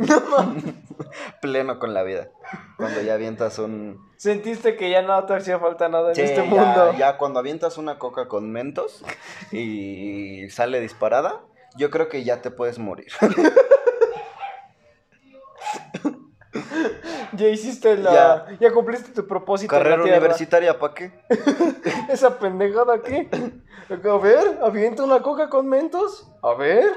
[1.41, 2.29] Pleno con la vida.
[2.79, 3.99] Cuando ya avientas un...
[4.17, 6.95] Sentiste que ya no te hacía falta nada en este ya- mundo.
[6.97, 9.05] Ya, cuando avientas una coca con mentos
[9.53, 11.41] y sale disparada,
[11.77, 13.09] yo creo que ya te puedes morir.
[17.37, 18.47] Ya hiciste la.
[18.61, 19.75] Ya, cumpliste tu propósito.
[19.75, 21.13] en la Carrera universitaria, ¿para qué?
[22.09, 23.29] ¿Esa pendejada qué?
[23.91, 26.29] A ver, avienta una coca con mentos.
[26.43, 26.93] A ver,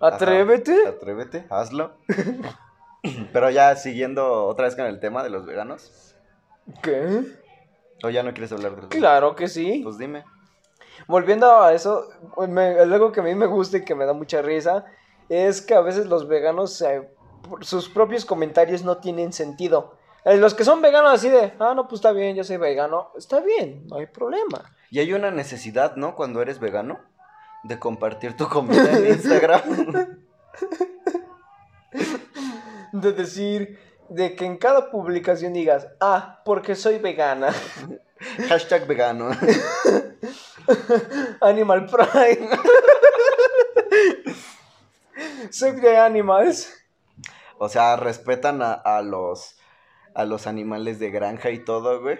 [0.00, 0.72] atrévete.
[0.82, 1.92] Ajá, Atrévete, hazlo.
[3.32, 6.14] Pero ya siguiendo otra vez con el tema de los veganos.
[6.82, 7.22] ¿Qué?
[8.02, 9.80] ¿O ya no quieres hablar de los Claro que sí.
[9.82, 10.24] Pues dime.
[11.06, 12.08] Volviendo a eso,
[12.48, 14.86] me- algo que a mí me gusta y que me da mucha risa
[15.28, 17.08] es que a veces los veganos, por
[17.60, 19.96] sus propios comentarios no tienen sentido.
[20.24, 23.10] Eh, Los que son veganos así de, ah, no, pues está bien, yo soy vegano,
[23.16, 24.74] está bien, no hay problema.
[24.90, 26.14] Y hay una necesidad, ¿no?
[26.14, 27.00] Cuando eres vegano,
[27.64, 29.62] de compartir tu comida en Instagram.
[32.92, 33.78] De decir,
[34.08, 37.52] de que en cada publicación digas, ah, porque soy vegana.
[38.48, 39.30] Hashtag vegano.
[41.40, 42.48] Animal Pride.
[45.50, 46.72] Save the animals.
[47.64, 49.56] O sea, respetan a, a los
[50.14, 52.18] a los animales de granja y todo, güey.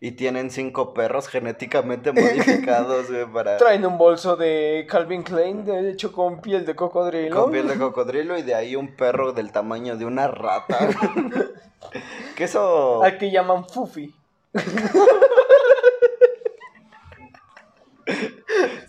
[0.00, 3.56] Y tienen cinco perros genéticamente modificados, güey, para...
[3.58, 7.42] Traen un bolso de Calvin Klein, de hecho con piel de cocodrilo.
[7.44, 10.76] Con piel de cocodrilo y de ahí un perro del tamaño de una rata.
[12.36, 13.02] que eso...
[13.02, 14.14] Al que llaman Fufi.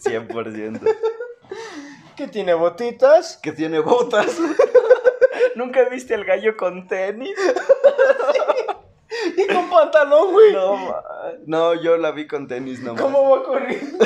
[0.04, 0.96] 100%.
[2.16, 3.38] Que tiene botitas.
[3.38, 4.38] Que tiene botas.
[5.56, 7.36] ¿Nunca viste al gallo con tenis?
[9.38, 10.54] Y con pantalón, güey.
[10.54, 11.04] No, ma-
[11.46, 13.02] no, yo la vi con tenis nomás.
[13.02, 13.98] ¿Cómo va corriendo?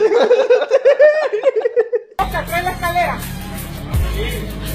[2.18, 3.18] Trae la escalera.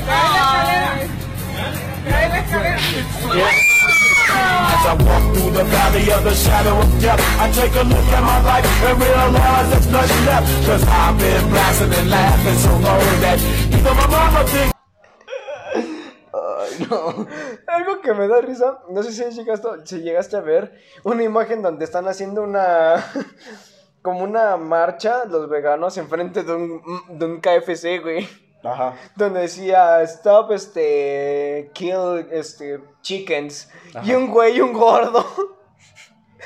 [0.06, 0.90] Trae la escalera.
[2.06, 2.78] Trae la escalera.
[4.33, 8.09] As I walk through the valley of the shadow of death, I take a look
[8.12, 10.46] at my life and realize there's nothing left.
[10.66, 13.38] Cause I've been blasting and laughing so long that
[13.72, 14.79] even my mama thinks.
[16.62, 17.27] Ay, no.
[17.66, 20.73] Algo que me da risa, no sé si llegaste, si llegaste a ver
[21.05, 23.05] una imagen donde están haciendo una.
[24.03, 28.29] como una marcha los veganos enfrente de un, de un KFC, güey.
[28.62, 28.94] Ajá.
[29.16, 33.70] Donde decía stop este kill este chickens
[34.05, 35.25] y un güey un gordo.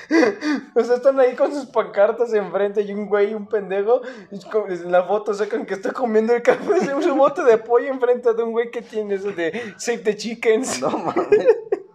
[0.75, 4.03] O sea, están ahí con sus pancartas enfrente y un güey y un pendejo.
[4.31, 8.43] En la foto sacan que está comiendo el café, un bote de pollo enfrente de
[8.43, 10.81] un güey que tiene eso de Save the Chickens.
[10.81, 11.47] No mames.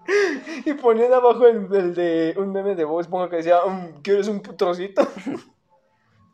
[0.65, 4.27] Y ponían abajo el, el de un meme de Bob Esponja que decía, "Mm, ¿quieres
[4.27, 5.07] un trocito?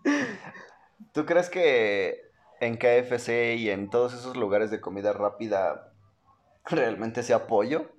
[1.11, 2.21] ¿Tú crees que
[2.61, 5.91] en KFC y en todos esos lugares de comida rápida
[6.65, 7.91] realmente sea pollo?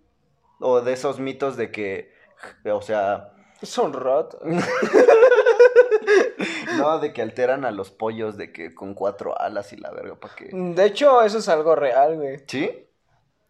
[0.61, 2.11] ¿O de esos mitos de que,
[2.65, 4.41] o sea, Son ratas.
[6.77, 10.17] no, de que alteran a los pollos de que con cuatro alas y la verga,
[10.17, 10.51] ¿para qué?
[10.53, 12.41] De hecho, eso es algo real, güey.
[12.47, 12.71] ¿Sí?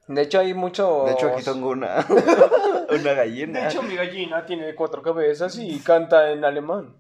[0.07, 1.05] De hecho, hay mucho...
[1.07, 2.07] De hecho, aquí tengo una,
[2.89, 3.61] una gallina.
[3.61, 6.95] De hecho, mi gallina tiene cuatro cabezas y canta en alemán.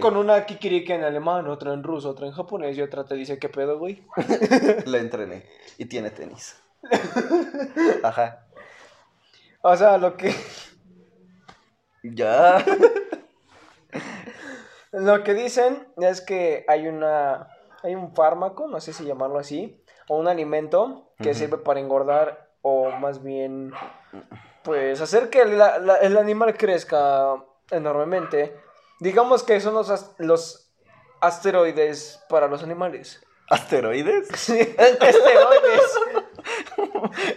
[0.00, 3.38] Con una kikiriki en alemán, otra en ruso, otra en japonés y otra te dice,
[3.38, 4.02] ¿qué pedo, güey?
[4.86, 5.44] la entrené.
[5.76, 6.56] Y tiene tenis.
[8.02, 8.46] Ajá.
[9.60, 10.34] O sea, lo que,
[12.14, 12.64] Ya.
[14.92, 17.48] lo que dicen es que hay una...
[17.82, 22.48] Hay un fármaco, no sé si llamarlo así, o un alimento que sirve para engordar
[22.62, 23.70] o más bien,
[24.64, 27.36] pues, hacer que la- la- el animal crezca
[27.70, 28.56] enormemente.
[28.98, 30.72] Digamos que son los, los
[31.20, 33.22] asteroides para los animales.
[33.50, 34.26] ¿Asteroides?
[34.34, 35.98] Sí, asteroides.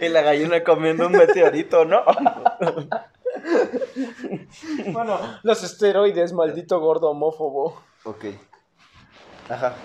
[0.00, 2.02] Y la gallina comiendo un meteorito, ¿no?
[4.92, 7.80] Bueno, los esteroides, maldito gordo homófobo.
[8.04, 8.24] Ok.
[9.48, 9.74] Ajá.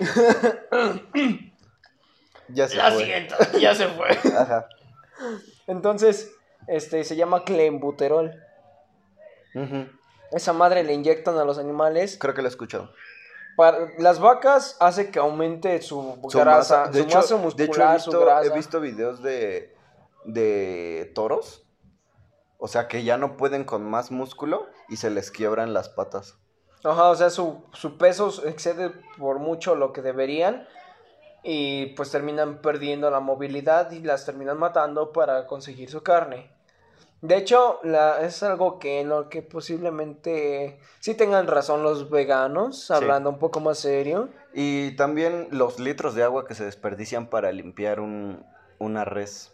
[2.48, 3.04] Ya se Lo fue.
[3.04, 4.08] siento, ya se fue.
[4.38, 4.68] Ajá.
[5.66, 6.30] Entonces,
[6.68, 8.40] este, se llama clenbuterol.
[9.54, 9.86] Ujú.
[10.30, 12.16] Esa madre le inyectan a los animales.
[12.20, 12.92] Creo que lo he escuchado.
[13.56, 17.40] Para, las vacas hace que aumente su, Su grasa, masa- de su hecho, masa de
[17.42, 18.46] muscular, hecho, he su visto, grasa.
[18.46, 19.74] he visto videos de,
[20.24, 21.65] de toros.
[22.58, 26.38] O sea, que ya no pueden con más músculo y se les quiebran las patas.
[26.84, 30.66] Ajá, o sea, su, su peso excede por mucho lo que deberían.
[31.42, 36.50] Y pues terminan perdiendo la movilidad y las terminan matando para conseguir su carne.
[37.22, 42.90] De hecho, la, es algo que en lo que posiblemente sí tengan razón los veganos,
[42.90, 44.28] hablando un poco más serio.
[44.52, 48.44] Y también los litros de agua que se desperdician para limpiar un,
[48.78, 49.52] una res.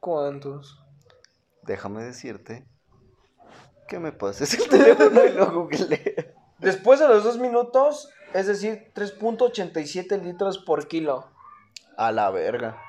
[0.00, 0.78] ¿Cuántos?
[1.62, 2.64] Déjame decirte
[3.88, 6.34] que me pases el teléfono y lo googleé.
[6.58, 11.26] Después de los dos minutos, es decir, 3.87 litros por kilo.
[11.96, 12.80] A la verga.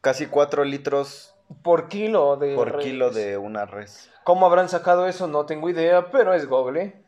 [0.00, 2.84] Casi 4 litros Por kilo de por res.
[2.84, 4.10] kilo de una res.
[4.24, 5.26] ¿Cómo habrán sacado eso?
[5.28, 7.04] No tengo idea, pero es Google.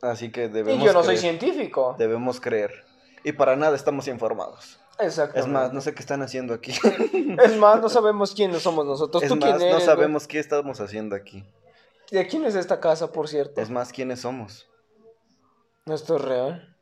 [0.00, 1.96] Así que Y debemos yo no soy científico.
[1.98, 2.84] Debemos creer.
[3.24, 4.80] Y para nada estamos informados.
[5.00, 5.38] Exacto.
[5.38, 6.72] Es más, no sé qué están haciendo aquí.
[7.42, 9.22] Es más, no sabemos quiénes somos nosotros.
[9.22, 9.70] Es ¿Tú más, quién eres?
[9.70, 9.86] no güey?
[9.86, 11.44] sabemos qué estamos haciendo aquí.
[12.10, 13.60] ¿De quién es esta casa, por cierto?
[13.60, 14.66] Es más, quiénes somos.
[15.86, 16.76] ¿Esto es real?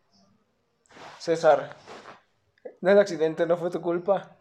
[1.19, 1.77] César,
[2.81, 4.37] el accidente no fue tu culpa.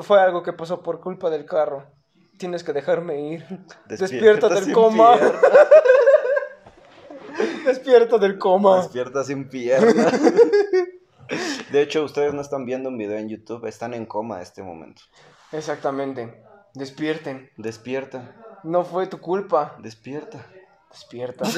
[0.00, 1.86] Fue algo que pasó por culpa del carro.
[2.38, 3.46] Tienes que dejarme ir.
[3.86, 5.16] Despierta, del sin coma.
[7.66, 8.78] Despierta del coma.
[8.78, 10.10] Despierta sin pierna.
[11.70, 14.62] De hecho, ustedes no están viendo un video en YouTube, están en coma a este
[14.62, 15.02] momento.
[15.52, 16.42] Exactamente.
[16.74, 17.50] Despierten.
[17.56, 19.76] Despierta, No fue tu culpa.
[19.78, 20.46] despierta.
[20.90, 21.44] Despierta.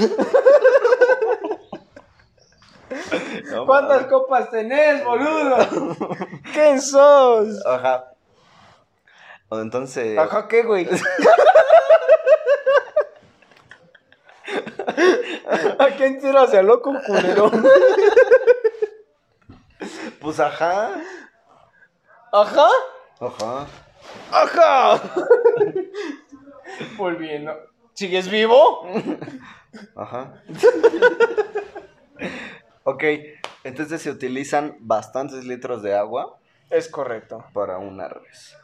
[3.51, 5.57] No ¿Cuántas copas tenés, boludo?
[6.53, 7.65] ¿Quién sos?
[7.67, 8.13] Ajá.
[9.51, 10.89] Entonces, Ajá, ¿qué, güey?
[15.79, 17.51] ¿A quién tiras de loco, culero?
[20.25, 20.91] Pues ajá.
[22.33, 22.69] Ajá.
[23.21, 23.67] Ajá.
[24.33, 25.03] Ajá.
[26.97, 27.55] Volviendo.
[27.93, 28.89] ¿Sigues vivo?
[29.97, 30.43] Ajá.
[32.85, 33.05] ok,
[33.65, 36.39] entonces se utilizan bastantes litros de agua
[36.71, 37.45] Es correcto.
[37.53, 38.57] para una res.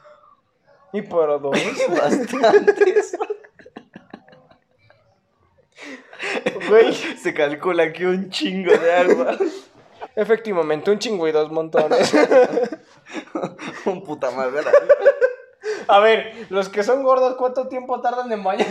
[0.93, 1.57] Y para dos.
[1.89, 3.17] Bastantes.
[6.69, 6.93] Güey.
[6.95, 9.37] Se calcula que un chingo de agua.
[10.21, 12.13] Efectivamente, un chingo y dos montones.
[13.87, 14.71] un puta madre.
[15.89, 18.69] A ver, los que son gordos, ¿cuánto tiempo tardan en bañar?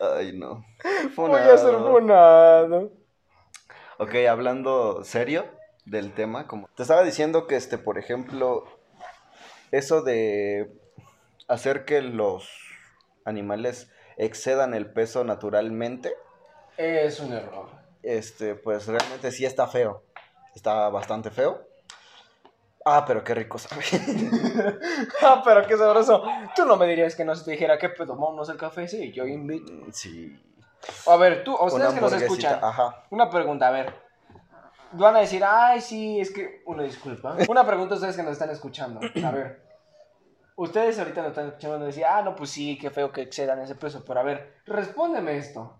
[0.00, 0.64] Ay, no.
[1.16, 2.92] Voy a ser funado.
[3.98, 5.46] Ok, hablando serio
[5.86, 8.66] del tema, como te estaba diciendo que este, por ejemplo,
[9.72, 10.72] eso de
[11.48, 12.48] hacer que los
[13.24, 16.14] animales excedan el peso naturalmente,
[16.76, 17.68] Es un error.
[18.02, 20.02] este, pues realmente sí está feo.
[20.54, 21.66] Está bastante feo.
[22.84, 23.82] Ah, pero qué rico sabe.
[25.22, 26.22] Ah, pero qué sabroso.
[26.54, 28.86] Tú no me dirías que no se te dijera que vámonos al café.
[28.88, 29.72] Sí, yo invito.
[29.92, 30.38] sí.
[31.06, 32.58] A ver, tú, ustedes que nos escuchan.
[32.62, 33.04] Ajá.
[33.10, 33.94] Una pregunta, a ver.
[34.92, 36.62] Van a decir, ay, sí, es que.
[36.66, 37.36] Una disculpa.
[37.48, 39.00] Una pregunta a ustedes que nos están escuchando.
[39.24, 39.62] A ver.
[40.56, 43.60] Ustedes ahorita nos están escuchando y decir, ah, no, pues sí, qué feo que excedan
[43.60, 44.04] ese peso.
[44.06, 45.78] Pero a ver, respóndeme esto.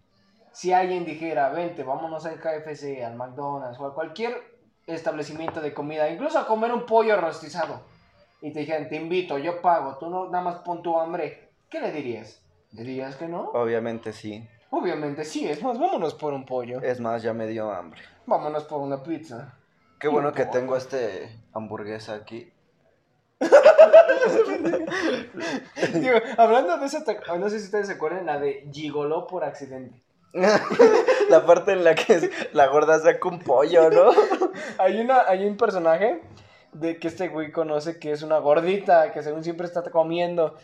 [0.54, 4.40] Si alguien dijera, vente, vámonos al KFC, al McDonald's o a cualquier
[4.86, 7.80] establecimiento de comida, incluso a comer un pollo rostizado,
[8.40, 11.80] y te dijeran, te invito, yo pago, tú no, nada más pon tu hambre, ¿qué
[11.80, 12.40] le dirías?
[12.72, 13.50] ¿Le dirías que no?
[13.54, 14.48] Obviamente sí.
[14.70, 16.80] Obviamente sí, es más, vámonos por un pollo.
[16.82, 18.00] Es más, ya me dio hambre.
[18.26, 19.54] Vámonos por una pizza.
[19.98, 22.50] Qué bueno que tengo este hamburguesa aquí.
[25.94, 29.44] Digo, hablando de eso, te- no sé si ustedes se acuerdan la de Gigoló por
[29.44, 30.02] accidente.
[31.30, 34.10] la parte en la que la gorda saca un pollo, ¿no?
[34.78, 36.20] Hay, una, hay un personaje
[36.72, 40.56] de que este güey conoce que es una gordita, que según siempre está comiendo.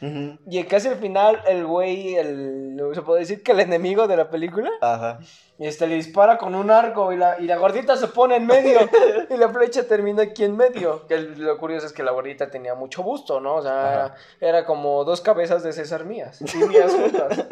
[0.48, 4.28] Y casi al final, el güey, el, se puede decir que el enemigo de la
[4.28, 5.20] película, Ajá.
[5.60, 8.80] este, le dispara con un arco y la, y la gordita se pone en medio.
[9.30, 11.04] y la flecha termina aquí en medio.
[11.08, 13.54] El- lo curioso es que la gordita tenía mucho busto, ¿no?
[13.56, 16.40] O sea, era como dos cabezas de César mías.
[16.54, 17.44] Y mías juntas.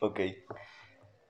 [0.00, 0.20] Ok.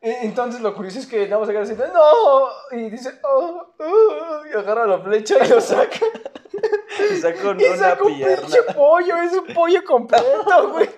[0.00, 4.56] Entonces lo curioso es que nada más queda así, no, y dice, oh, oh", y
[4.56, 5.98] agarra la flecha y lo saca.
[7.12, 8.36] Y saca Y una saca un pierna.
[8.42, 10.88] pinche pollo, es un pollo completo, güey.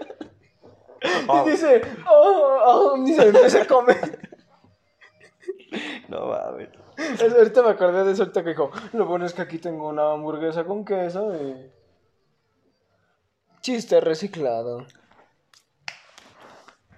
[1.29, 1.45] Oh.
[1.47, 4.29] Y dice, oh, oh, y se empieza a comer.
[6.09, 6.69] No mames.
[6.97, 9.89] Es- ahorita me acordé de eso, ahorita que dijo, lo bueno es que aquí tengo
[9.89, 11.71] una hamburguesa con queso y...
[13.61, 14.87] Chiste reciclado.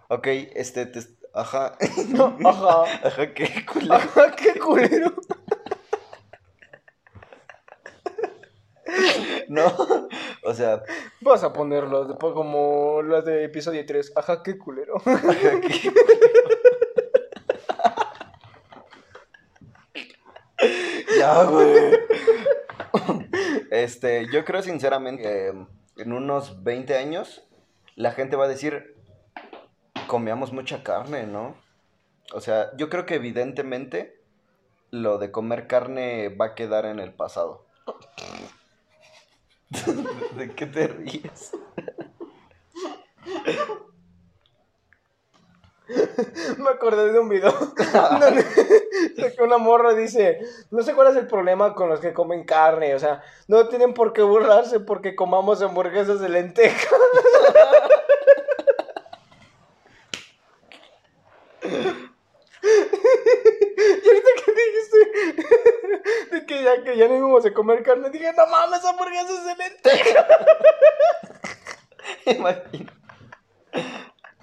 [0.08, 1.00] Ok, este, te-
[1.34, 1.76] ajá.
[2.44, 2.84] Ajá.
[3.04, 3.94] Ajá, qué culero.
[3.94, 5.12] Ajá, qué culero.
[9.48, 9.64] No,
[10.44, 10.82] o sea,
[11.20, 14.12] Vas a ponerlo después como las de episodio 3.
[14.16, 14.96] Ajá, qué culero.
[15.04, 15.92] ajá, qué
[21.18, 21.98] Ya, güey.
[23.70, 27.44] Este, yo creo sinceramente que en unos 20 años
[27.96, 28.91] la gente va a decir,
[30.12, 31.54] comíamos mucha carne, ¿no?
[32.34, 34.20] O sea, yo creo que evidentemente
[34.90, 37.64] lo de comer carne va a quedar en el pasado.
[40.36, 41.52] ¿De qué te ríes?
[46.58, 48.44] Me acordé de un video donde
[49.42, 50.40] una morra dice,
[50.70, 53.94] no sé cuál es el problema con los que comen carne, o sea, no tienen
[53.94, 56.96] por qué burlarse porque comamos hamburguesas de lenteja.
[62.62, 64.52] Y ahorita que
[66.62, 70.26] ya, que ya no íbamos a comer carne, dije, no mames, hamburguesas de lenteja.
[72.26, 72.92] Imagina.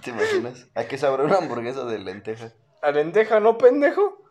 [0.01, 0.67] ¿Te imaginas?
[0.75, 2.53] ¿A qué sabrá una hamburguesa de lenteja?
[2.81, 4.23] ¿A lenteja no, pendejo?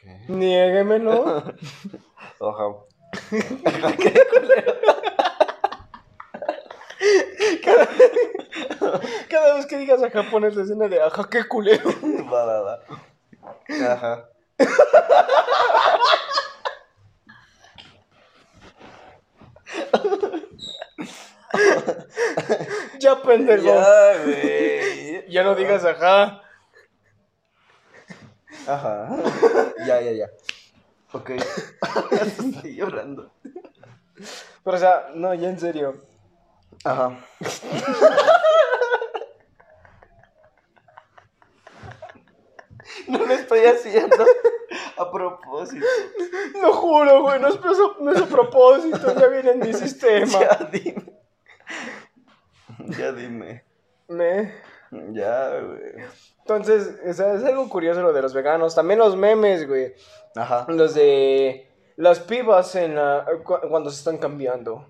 [0.00, 0.24] ¿Qué?
[0.28, 1.24] Niéguemelo.
[2.40, 2.88] Ajá.
[9.30, 11.90] Cada vez que digas ajá, pones la escena de ajá, qué culero.
[12.32, 12.80] Va, va, va.
[13.92, 14.28] Ajá.
[23.00, 23.64] Ya, pendejo.
[25.28, 26.42] Ya, no digas ajá.
[28.66, 29.08] Ajá.
[29.86, 30.26] Ya, ya, ya.
[31.12, 31.30] Ok.
[32.10, 33.30] Estoy llorando.
[34.64, 36.02] Pero, o sea, no, ya en serio.
[36.84, 37.18] Ajá.
[43.06, 44.26] No lo estoy haciendo
[44.98, 45.84] a propósito.
[46.62, 47.58] Lo juro, güey, no es,
[48.00, 50.38] no es a propósito, ya viene en mi sistema.
[50.40, 51.12] Ya dime.
[52.98, 53.64] Ya dime.
[54.08, 54.54] Me...
[55.12, 55.80] Ya, güey.
[56.38, 58.74] Entonces, sea, es algo curioso lo de los veganos.
[58.74, 59.94] También los memes, güey.
[60.34, 60.64] Ajá.
[60.68, 64.88] Los de las pibas en la, cu- cuando se están cambiando.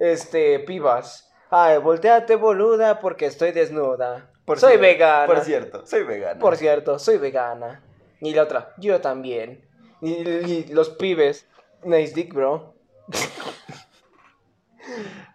[0.00, 1.32] Este, pibas.
[1.50, 4.28] Ay, volteate boluda porque estoy desnuda.
[4.44, 5.26] Por soy vegana.
[5.26, 6.40] Por cierto, soy vegana.
[6.40, 7.80] Por cierto, soy vegana.
[8.24, 9.68] Y la otra, yo también.
[10.00, 11.46] Y, y los pibes,
[11.84, 12.74] nice dick, bro.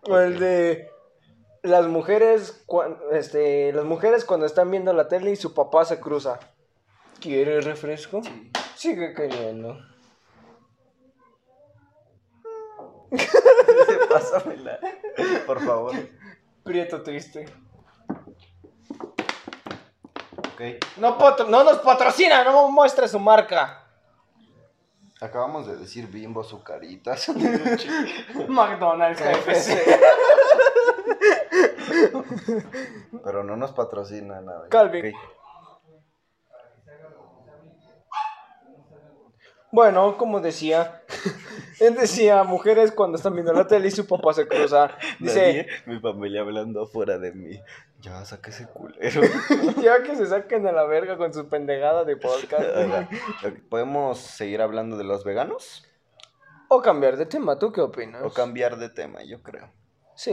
[0.09, 0.89] o el de
[1.61, 2.65] las mujeres,
[3.11, 6.39] este, las mujeres cuando están viendo la tele y su papá se cruza.
[7.19, 8.21] ¿Quieres refresco?
[8.75, 9.77] Sigue queriendo.
[14.09, 14.79] Pásamela.
[15.45, 15.93] Por favor.
[16.63, 17.45] Prieto triste.
[20.97, 23.85] No, patro- no nos patrocina, no muestre su marca.
[25.21, 27.29] Acabamos de decir bimbo azucaritas.
[28.47, 29.77] McDonald's, KFC.
[33.23, 34.67] Pero no nos patrocina nada.
[34.69, 35.13] Calvin.
[35.13, 35.21] Ok.
[39.71, 41.03] Bueno, como decía,
[41.79, 44.91] él decía, mujeres cuando están viendo la tele y su papá se cruza.
[45.19, 47.59] Dice, Nadie, mi familia hablando afuera de mí.
[47.99, 49.21] Ya, saca ese culero.
[49.81, 52.63] ya que se saquen a la verga con su pendejada de podcast.
[52.75, 53.09] Ahora,
[53.69, 55.85] ¿Podemos seguir hablando de los veganos?
[56.71, 58.21] o cambiar de tema, ¿tú qué opinas?
[58.23, 59.71] O cambiar de tema, yo creo.
[60.15, 60.31] Sí,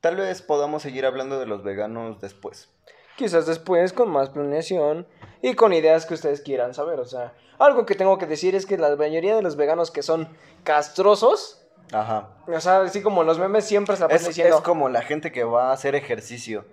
[0.00, 2.68] Tal vez podamos seguir hablando de los veganos después.
[3.16, 5.06] quizás después con más planeación
[5.40, 6.98] y con ideas que ustedes quieran saber.
[7.00, 10.02] O sea, algo que tengo que decir es que la mayoría de los veganos que
[10.02, 10.28] son
[10.64, 12.30] castrosos, Ajá.
[12.46, 14.56] o sea, así como los memes siempre se la Es, pasan diciendo...
[14.56, 16.64] es como la gente que va a hacer ejercicio.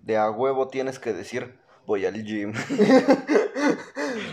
[0.00, 2.52] De a huevo tienes que decir, voy al gym.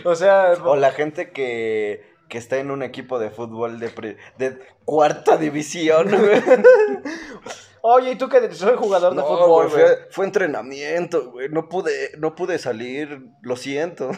[0.04, 4.58] O sea, o la gente que, que está en un equipo de fútbol de, de
[4.84, 6.08] cuarta división.
[7.82, 9.70] oye, ¿y tú que soy jugador de fútbol,
[10.10, 11.48] fue entrenamiento, güey.
[11.48, 14.10] No pude, no pude salir, lo siento.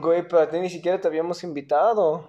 [0.00, 2.28] Güey, pero a ti ni siquiera te habíamos invitado.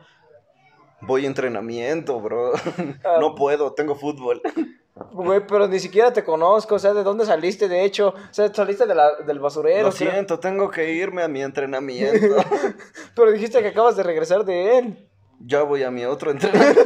[1.06, 2.54] Voy a entrenamiento, bro.
[3.04, 3.18] Ah.
[3.20, 4.42] No puedo, tengo fútbol.
[5.12, 8.10] Güey, pero ni siquiera te conozco, o sea, ¿de dónde saliste, de hecho?
[8.10, 9.90] O sea, saliste de la- del basurero.
[9.90, 10.12] Lo creo.
[10.12, 12.36] siento, tengo que irme a mi entrenamiento.
[13.16, 15.10] Pero dijiste que acabas de regresar de él.
[15.46, 16.82] Ya voy a mi otro entrenamiento.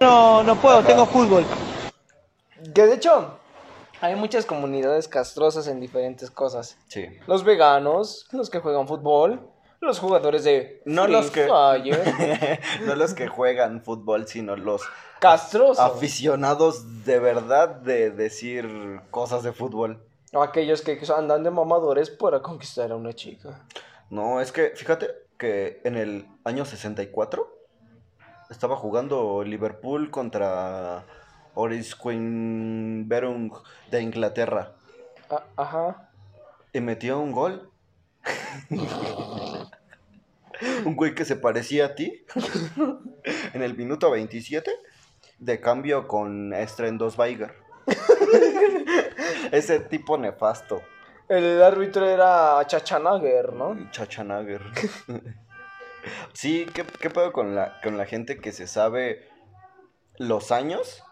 [0.00, 1.44] No, no puedo, tengo fútbol.
[2.72, 3.36] Que de hecho,
[4.00, 6.76] hay muchas comunidades castrosas en diferentes cosas.
[6.88, 7.06] Sí.
[7.26, 9.40] Los veganos, los que juegan fútbol,
[9.82, 11.46] los jugadores de No Free los que.
[11.46, 12.60] Fire.
[12.86, 14.82] no los que juegan fútbol, sino los
[15.20, 15.78] Castrosos.
[15.78, 20.02] aficionados de verdad de decir cosas de fútbol.
[20.40, 23.60] Aquellos que andan de mamadores para conquistar a una chica.
[24.08, 27.46] No, es que fíjate que en el año 64
[28.50, 31.04] estaba jugando Liverpool contra
[31.54, 33.52] Oris Queenberung
[33.90, 34.72] de Inglaterra
[35.30, 36.10] Ah, ajá.
[36.72, 37.68] y metió un gol.
[40.84, 42.24] un güey que se parecía a ti
[43.52, 44.70] en el minuto 27
[45.38, 47.54] de cambio con Strendosweiger.
[49.52, 50.82] Ese tipo nefasto.
[51.28, 53.90] El árbitro era Chachanager, ¿no?
[53.90, 54.62] Chachanager.
[56.32, 59.28] sí, ¿qué, qué pedo con la, con la gente que se sabe
[60.18, 61.02] los años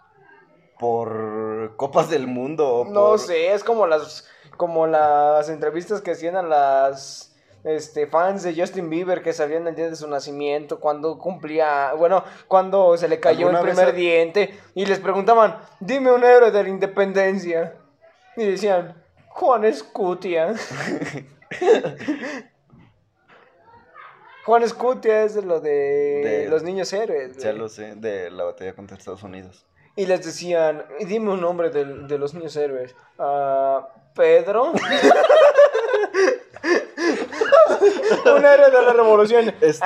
[0.79, 2.69] por Copas del Mundo?
[2.69, 4.29] o No por- sé, es como las
[4.61, 7.35] como las entrevistas que hacían a las
[7.65, 12.23] este fans de Justin Bieber que salían el día de su nacimiento, cuando cumplía, bueno,
[12.47, 16.51] cuando se le cayó el ¿Alguna vez primer diente y les preguntaban, "Dime un héroe
[16.51, 17.75] de la independencia."
[18.37, 20.55] Y decían, "Juan Escutia."
[24.45, 27.39] Juan Escutia es de lo de, De- los niños héroes.
[27.39, 29.65] Ya lo sé, de la batalla contra Estados Unidos.
[30.01, 32.95] Y les decían, dime un nombre del- de, los niños héroes.
[33.19, 34.73] Ah, Pedro.
[38.35, 39.55] un héroe de la revolución.
[39.61, 39.85] Este-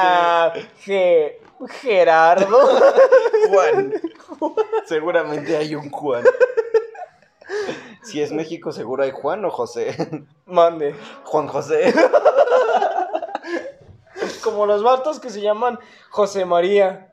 [0.80, 1.40] Ge-
[1.80, 2.58] Gerardo.
[3.48, 3.94] Juan.
[4.86, 6.22] Seguramente hay un Juan.
[8.02, 9.96] Si es México, seguro hay Juan o José.
[10.46, 10.94] Mande.
[11.24, 11.92] Juan José.
[14.42, 15.78] Como los vatos que se llaman
[16.10, 17.10] José María.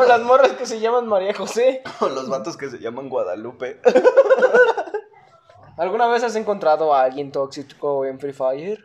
[0.00, 1.82] O las morras que se llaman María José.
[2.00, 3.80] O los vatos que se llaman Guadalupe.
[5.76, 8.84] ¿Alguna vez has encontrado a alguien tóxico en Free Fire?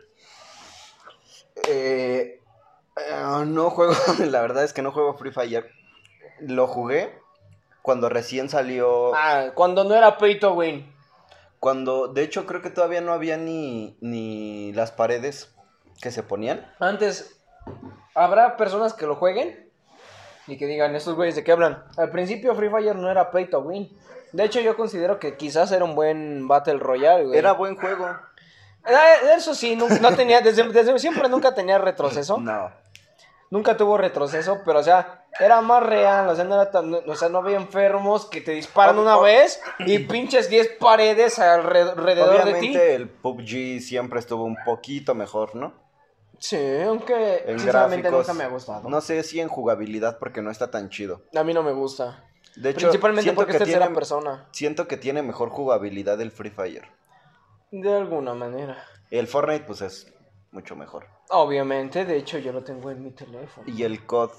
[1.68, 2.40] Eh,
[2.96, 3.92] eh, no juego,
[4.30, 5.70] la verdad es que no juego Free Fire.
[6.40, 7.18] Lo jugué
[7.82, 9.14] cuando recién salió.
[9.14, 10.92] Ah, cuando no era pay to win.
[11.60, 15.54] Cuando, de hecho, creo que todavía no había ni, ni las paredes
[16.00, 16.70] que se ponían.
[16.78, 17.40] Antes,
[18.14, 19.65] habrá personas que lo jueguen
[20.46, 21.82] y que digan, estos güeyes de qué hablan.
[21.96, 23.90] Al principio Free Fire no era pay to win.
[24.32, 27.38] De hecho, yo considero que quizás era un buen Battle Royale, güey.
[27.38, 28.08] Era buen juego.
[28.86, 32.38] Eh, Eso sí, no, no tenía, desde, desde siempre nunca tenía retroceso.
[32.38, 32.70] No.
[33.50, 37.14] Nunca tuvo retroceso, pero o sea, era más real, o sea, no era tan, o
[37.14, 42.44] sea, no había enfermos que te disparan una vez y pinches 10 paredes alre- alrededor
[42.44, 42.70] de ti.
[42.70, 45.72] Obviamente el PUBG siempre estuvo un poquito mejor, ¿no?
[46.38, 48.28] Sí, aunque En sinceramente gráficos.
[48.28, 48.88] nunca me ha gustado.
[48.88, 51.22] No sé si en jugabilidad porque no está tan chido.
[51.34, 52.24] A mí no me gusta.
[52.56, 54.48] De hecho, Principalmente porque es tercera persona.
[54.52, 56.88] Siento que tiene mejor jugabilidad el Free Fire.
[57.70, 58.82] De alguna manera.
[59.10, 60.12] El Fortnite, pues es
[60.52, 61.06] mucho mejor.
[61.30, 63.66] Obviamente, de hecho yo lo tengo en mi teléfono.
[63.66, 64.30] Y el COD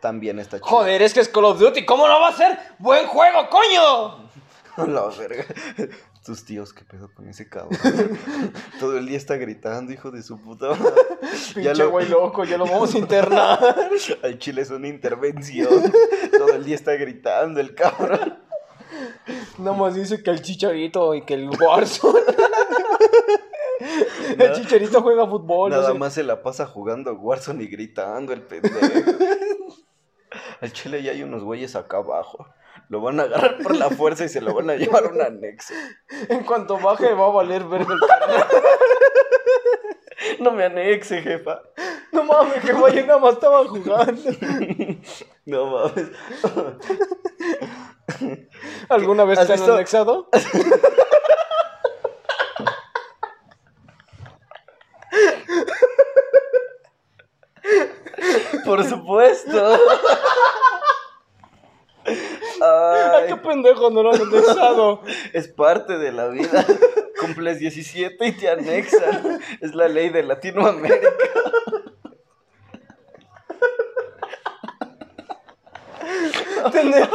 [0.00, 0.68] también está chido.
[0.68, 4.28] Joder, es que es Call of Duty, ¿cómo no va a ser buen juego, coño?
[4.92, 5.44] La verga.
[6.24, 7.78] Tus tíos, qué pedo con ese cabrón.
[8.80, 10.68] Todo el día está gritando, hijo de su puta.
[10.70, 10.92] madre.
[11.54, 13.58] Pinche lo- güey loco, ya lo vamos a internar.
[14.22, 15.92] Al chile es una intervención.
[16.36, 18.38] Todo el día está gritando el cabrón.
[19.58, 22.20] Nada más dice que el chicharito y que el Warzone.
[24.38, 25.70] el chicharito juega fútbol.
[25.70, 25.98] no Nada sé.
[25.98, 28.78] más se la pasa jugando Warzone y gritando el pendejo.
[30.60, 32.46] Al chile ya hay unos güeyes acá abajo.
[32.88, 35.20] Lo van a agarrar por la fuerza y se lo van a llevar a un
[35.20, 35.74] anexo.
[36.28, 38.46] En cuanto baje va a valer verga el carnal.
[40.40, 41.62] No me anexe, jefa.
[42.12, 44.22] No mames, que güey nada más estaba jugando.
[45.44, 46.08] No mames.
[48.88, 49.74] ¿Alguna vez ¿Has te han visto?
[49.74, 50.28] anexado?
[58.64, 59.78] Por supuesto.
[63.44, 65.02] Pendejo, no lo han anexado.
[65.32, 66.64] es parte de la vida.
[67.20, 69.40] Cumples 17 y te anexan.
[69.60, 71.08] Es la ley de Latinoamérica.
[76.72, 77.08] tener,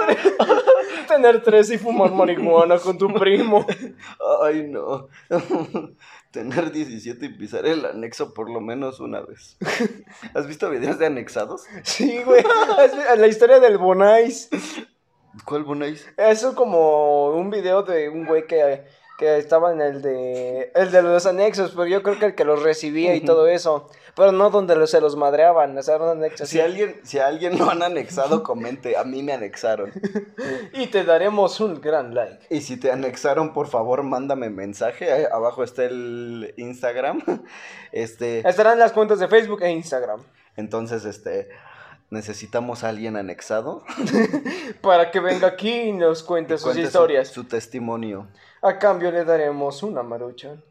[1.08, 3.66] tener tres y fumar marihuana con tu primo.
[4.44, 5.10] Ay, no.
[6.32, 9.58] Tener 17 y pisar el anexo por lo menos una vez.
[10.34, 11.64] ¿Has visto videos de anexados?
[11.84, 12.44] Sí, güey.
[13.18, 14.50] La historia del Bonais.
[15.46, 16.08] ¿Cuál Bonais?
[16.18, 18.84] Eso como un video de un güey que,
[19.18, 22.46] que estaba en el de el de los anexos, pero yo creo que el que
[22.46, 26.10] los recibía y todo eso, pero no donde los- se los madreaban, o sea, eran
[26.10, 26.50] anexos.
[26.50, 28.96] Si alguien, si alguien lo han anexado, comente.
[28.98, 29.92] A mí me anexaron.
[30.74, 32.46] Y te daremos un gran like.
[32.50, 35.12] Y si te anexaron, por favor, mándame mensaje.
[35.12, 37.22] Ahí Abajo está el Instagram.
[37.92, 40.22] Este, Estarán las cuentas de Facebook e Instagram
[40.58, 41.50] entonces, este,
[42.10, 43.84] necesitamos a alguien anexado.
[44.82, 47.30] para que venga aquí y nos cuente sus Cuente historias.
[47.30, 48.28] Su, testimonio.
[48.62, 50.64] A cambio le daremos una maruchan.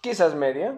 [0.00, 0.76] Quizás media.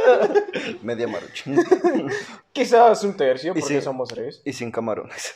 [0.82, 1.44] Media marucha.
[2.52, 4.40] Quizás un tercio, porque somos tres.
[4.44, 5.34] y sin camarones.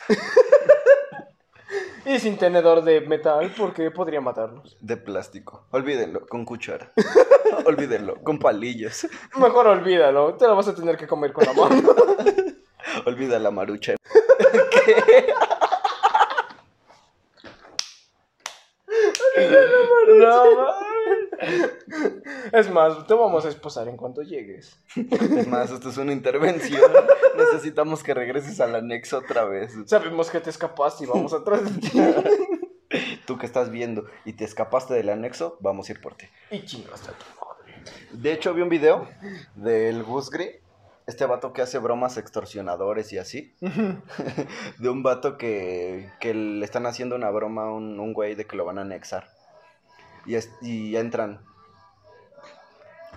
[2.07, 4.77] Y sin tenedor de metal, porque podría matarnos.
[4.81, 5.67] De plástico.
[5.71, 6.93] Olvídenlo, con cuchara.
[7.67, 9.07] Olvídenlo, con palillos.
[9.37, 11.95] Mejor olvídalo, te lo vas a tener que comer con la mano.
[13.07, 13.95] Olvida la marucha.
[20.07, 20.94] No, mames.
[22.53, 24.79] Es más, te vamos a esposar en cuanto llegues.
[24.97, 26.91] Es más, esto es una intervención.
[27.37, 29.73] Necesitamos que regreses al anexo otra vez.
[29.87, 32.01] Sabemos que te escapaste y vamos atrás de ti.
[33.27, 36.27] Tú que estás viendo y te escapaste del anexo, vamos a ir por ti.
[36.51, 37.83] Y chingaste a tu madre.
[38.13, 39.09] De hecho, vi un video
[39.55, 40.61] del Gusgri,
[41.07, 43.55] este vato que hace bromas extorsionadores y así.
[44.79, 48.47] de un vato que, que le están haciendo una broma a un, un güey de
[48.47, 49.29] que lo van a anexar.
[50.27, 51.41] Y, es- y entran.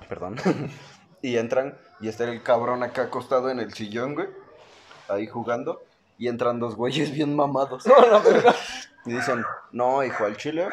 [0.09, 0.35] Perdón.
[1.21, 4.27] y entran y está el cabrón acá acostado en el sillón, güey.
[5.09, 5.81] ahí jugando
[6.17, 7.85] y entran dos güeyes bien mamados.
[7.85, 7.93] No.
[9.05, 10.67] Y dicen, no, hijo, al chile,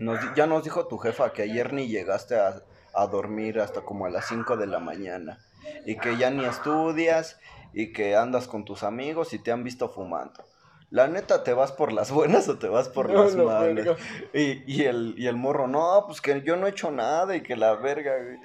[0.00, 2.62] nos ya nos dijo tu jefa que ayer ni llegaste a,
[2.94, 5.38] a dormir hasta como a las 5 de la mañana.
[5.86, 7.38] Y que ya ni estudias
[7.72, 10.42] y que andas con tus amigos y te han visto fumando.
[10.90, 13.98] La neta, ¿te vas por las buenas o te vas por No, las la malas?
[14.32, 17.42] Y, y, el, y el morro, no, pues que yo no he hecho nada y
[17.42, 18.38] que la verga, güey.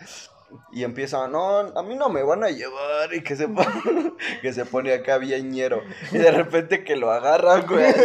[0.71, 4.53] Y empieza, no, a mí no me van a llevar y que se, pone, que
[4.53, 5.19] se pone acá.
[5.23, 7.85] Y de repente que lo agarran, güey.
[7.85, 8.01] así.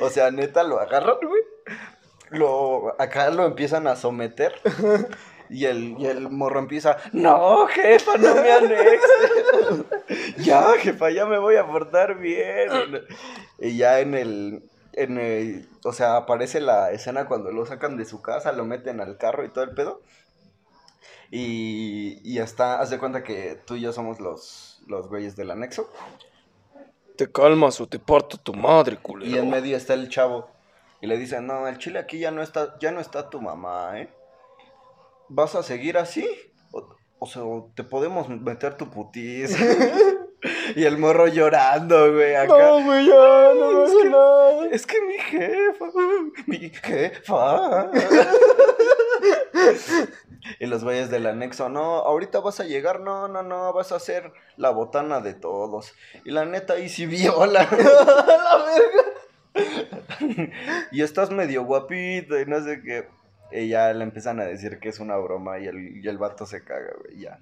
[0.00, 1.42] O sea, neta, lo agarran, güey.
[2.30, 4.54] Lo, acá lo empiezan a someter.
[5.50, 9.84] Y el, y el morro empieza, no, jefa, no me anexe.
[10.38, 12.68] ya, jefa, ya me voy a portar bien.
[13.58, 18.04] Y ya en el, en el, o sea, aparece la escena cuando lo sacan de
[18.04, 20.02] su casa, lo meten al carro y todo el pedo.
[21.30, 25.50] Y, y está, haz de cuenta que tú y yo somos los, los güeyes del
[25.50, 25.90] anexo.
[27.16, 29.30] Te calmas o te parto tu madre, culero.
[29.30, 30.48] Y en medio está el chavo.
[31.00, 34.00] Y le dicen, no, el chile aquí ya no está, ya no está tu mamá,
[34.00, 34.08] ¿eh?
[35.28, 36.28] ¿Vas a seguir así?
[36.72, 37.42] O, o sea,
[37.74, 39.56] te podemos meter tu putis.
[40.76, 42.56] y el morro llorando, güey, acá.
[42.58, 44.66] No, güey, ya, no es que- nada.
[44.70, 45.84] Es que mi jefa,
[46.46, 47.90] mi jefa.
[50.58, 54.00] y los güeyes del anexo, no, ahorita vas a llegar, no, no, no, vas a
[54.00, 55.92] ser la botana de todos.
[56.24, 57.68] Y la neta, ahí sí viola.
[57.70, 59.04] la verga.
[60.92, 63.08] y estás medio guapito y no sé qué.
[63.56, 66.44] Y ya le empiezan a decir que es una broma y el, y el vato
[66.44, 67.38] se caga, güey, ya.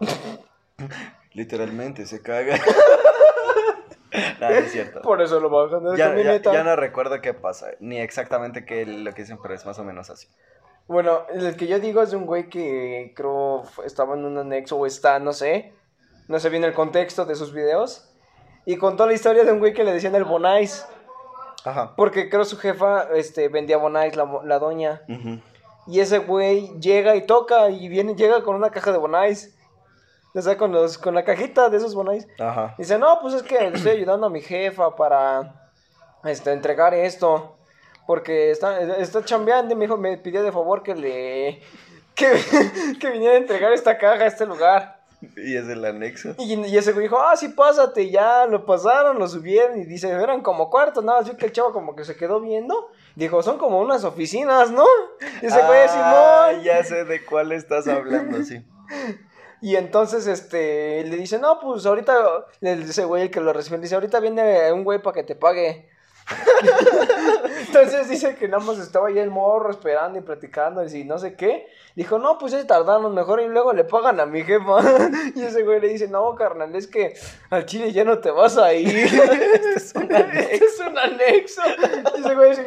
[1.32, 2.58] Literalmente se caga.
[4.40, 5.00] no, no es cierto.
[5.00, 6.52] Por eso lo bajan de Ya, ya, camioneta.
[6.52, 9.84] ya no recuerdo qué pasa, ni exactamente qué lo que dicen, pero es más o
[9.84, 10.28] menos así.
[10.88, 14.76] Bueno, el que yo digo es de un güey que creo estaba en un anexo
[14.76, 15.72] o está, no sé.
[16.28, 18.12] No sé bien el contexto de sus videos.
[18.66, 20.86] Y contó la historia de un güey que le decían el Bonais.
[21.66, 21.94] Ajá.
[21.96, 25.02] Porque creo su jefa este, vendía Bonais, la, la doña.
[25.88, 29.52] Y ese güey llega y toca y viene, llega con una caja de Bonais.
[30.32, 32.28] O sea, con, los, con la cajita de esos Bonais.
[32.38, 32.74] Ajá.
[32.78, 35.70] Dice, no, pues es que le estoy ayudando a mi jefa para
[36.24, 37.56] este, entregar esto.
[38.06, 41.62] Porque está, está chambeando y me dijo, me pidió de favor que le...
[42.14, 42.40] Que,
[43.00, 44.95] que viniera a entregar esta caja a este lugar.
[45.36, 46.34] Y es el anexo.
[46.38, 48.02] Y, y ese güey dijo, ah, sí, pásate.
[48.02, 49.78] Y Ya lo pasaron, lo subieron.
[49.80, 51.02] Y dice, eran como cuartos.
[51.04, 52.90] Nada más que el chavo como que se quedó viendo.
[53.14, 54.84] Dijo, son como unas oficinas, ¿no?
[55.42, 56.64] Y ese güey, Ah, Simón.
[56.64, 58.64] ya sé de cuál estás hablando, sí.
[59.62, 62.14] Y entonces, este, le dice, no, pues ahorita,
[62.60, 65.34] le dice güey el que lo recibe, dice, ahorita viene un güey para que te
[65.34, 65.88] pague.
[67.66, 71.34] Entonces dice que nada más estaba ahí el morro esperando y platicando y no sé
[71.34, 71.66] qué.
[71.94, 74.78] Dijo, no, pues es tardaron mejor y luego le pagan a mi jefa.
[75.34, 77.14] y ese güey le dice, no, carnal, es que
[77.50, 78.88] al chile ya no te vas a ir.
[78.96, 80.42] este es un anexo.
[80.52, 81.62] Este es un anexo.
[82.16, 82.64] y ese güey dice,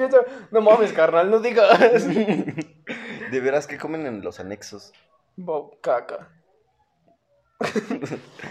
[0.51, 2.07] no mames, carnal, no digas.
[3.31, 4.93] De veras, ¿qué comen en los anexos?
[5.35, 6.29] Bo- caca.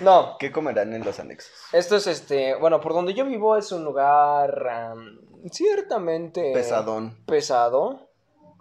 [0.03, 1.51] No, ¿Qué comerán en los anexos?
[1.73, 7.17] Esto es este, bueno, por donde yo vivo es un lugar am, ciertamente Pesadón.
[7.27, 8.11] pesado,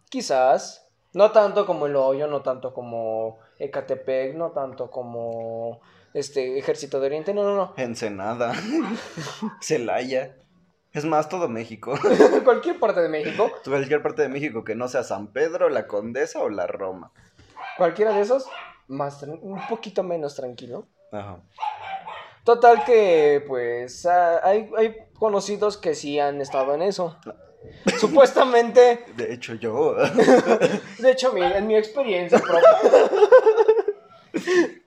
[0.10, 5.82] quizás, no tanto como el hoyo, no tanto como Ecatepec, no tanto como
[6.14, 8.54] este Ejército de Oriente, no, no, no, Ensenada.
[9.62, 10.36] Celaya.
[10.94, 11.94] Es más, todo México.
[12.44, 16.40] cualquier parte de México, Cualquier parte de México que no sea San Pedro, la Condesa
[16.40, 17.12] o la Roma.
[17.78, 18.48] cualquiera de esos,
[18.88, 20.88] más un poquito menos tranquilo.
[21.12, 21.40] Ajá.
[22.44, 27.18] Total que, pues, hay, hay conocidos que sí han estado en eso.
[28.00, 29.96] Supuestamente De hecho, yo.
[31.00, 32.70] De hecho, mi- en mi experiencia propia.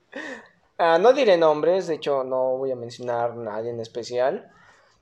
[0.83, 4.51] Ah, no diré nombres, de hecho, no voy a mencionar a nadie en especial.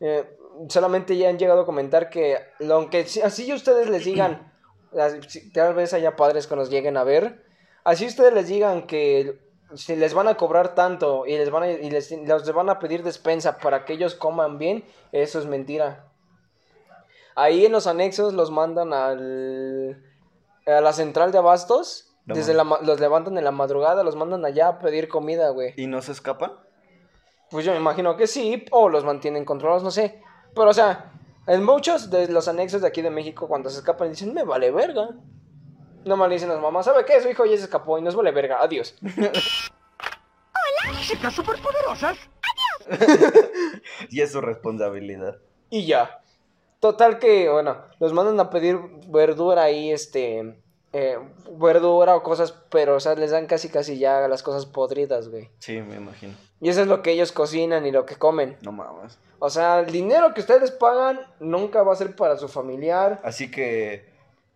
[0.02, 0.38] Eh,
[0.68, 2.38] solamente ya han llegado a comentar que,
[2.70, 4.52] aunque así ustedes les digan,
[5.54, 7.46] tal vez haya padres que nos lleguen a ver,
[7.90, 9.40] así ustedes les digan que
[9.76, 12.80] si les van a cobrar tanto y les van a, y les, les van a
[12.80, 16.06] pedir despensa para que ellos coman bien, eso es mentira.
[17.36, 20.04] Ahí en los anexos los mandan al,
[20.66, 22.06] a la central de abastos.
[22.26, 25.74] No Desde la, los levantan en la madrugada, los mandan allá a pedir comida, güey.
[25.78, 26.52] ¿Y no se escapan?
[27.50, 30.22] Pues yo me imagino que sí, o los mantienen controlados, no sé.
[30.54, 31.12] Pero, o sea,
[31.48, 34.70] en muchos de los anexos de aquí de México, cuando se escapan, dicen, me vale
[34.70, 35.10] verga.
[36.06, 37.22] No mal dicen las mamás, ¿sabe qué?
[37.22, 38.96] Su hijo ya se escapó y nos vale verga, adiós.
[41.02, 42.18] Chicas superpoderosas.
[44.10, 45.38] Y es su responsabilidad.
[45.70, 46.22] Y ya.
[46.80, 50.56] Total que, bueno, los mandan a pedir verdura ahí, este,
[50.94, 51.20] eh,
[51.52, 55.50] verdura o cosas, pero, o sea, les dan casi casi ya las cosas podridas, güey.
[55.60, 56.34] Sí, me imagino.
[56.62, 58.58] Y eso es lo que ellos cocinan y lo que comen.
[58.62, 59.18] No mames.
[59.40, 63.20] O sea, el dinero que ustedes pagan nunca va a ser para su familiar.
[63.24, 64.09] Así que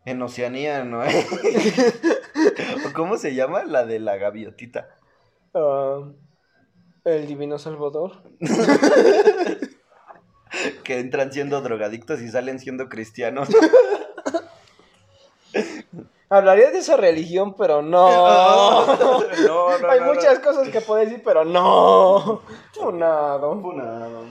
[0.05, 1.01] en Oceanía, ¿no?
[2.85, 3.63] ¿O ¿Cómo se llama?
[3.63, 4.89] La de la gaviotita.
[5.53, 6.01] Ah,
[7.05, 8.23] el divino Salvador.
[10.83, 13.49] Que entran siendo drogadictos y salen siendo cristianos.
[16.29, 18.85] Hablaría de esa religión, pero no.
[18.85, 19.27] no,
[19.79, 20.45] no, Hay muchas no.
[20.45, 22.41] cosas que puedo decir, pero no.
[22.71, 23.59] Funado.
[23.61, 24.25] Funado.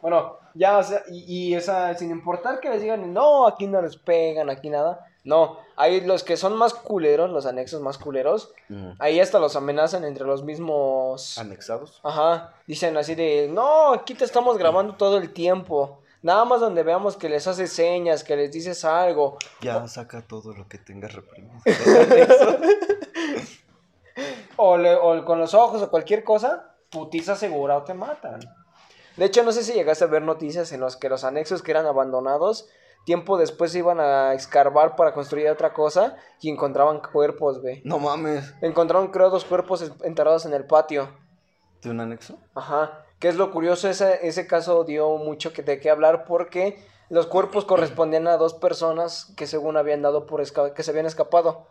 [0.00, 3.80] Bueno, ya, o sea, y, y esa, sin importar que les digan, no, aquí no
[3.82, 5.06] les pegan, aquí nada.
[5.24, 8.52] No, hay los que son más culeros, los anexos más culeros.
[8.68, 8.90] Mm.
[8.98, 11.38] Ahí hasta los amenazan entre los mismos.
[11.38, 12.00] ¿Anexados?
[12.02, 16.00] Ajá, dicen así de, no, aquí te estamos grabando todo el tiempo.
[16.22, 19.38] Nada más donde veamos que les haces señas, que les dices algo.
[19.60, 21.54] Ya saca todo lo que tengas reprimido.
[24.56, 28.40] O, le- o con los ojos o cualquier cosa, putiza segura o te matan.
[29.16, 31.70] De hecho, no sé si llegaste a ver noticias en los que los anexos que
[31.70, 32.68] eran abandonados,
[33.04, 37.82] tiempo después se iban a escarbar para construir otra cosa y encontraban cuerpos, güey.
[37.84, 38.54] No mames.
[38.62, 41.08] Encontraron, creo, dos cuerpos enterrados en el patio.
[41.82, 42.38] ¿De un anexo?
[42.54, 43.04] Ajá.
[43.18, 43.88] ¿Qué es lo curioso?
[43.88, 48.54] Ese, ese caso dio mucho que, de qué hablar porque los cuerpos correspondían a dos
[48.54, 51.66] personas que según habían dado por esca- que se habían escapado.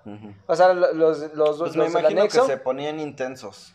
[0.47, 2.41] O sea, lo- los, los, los, Pues me los del imagino anexo.
[2.41, 3.73] que se ponían intensos.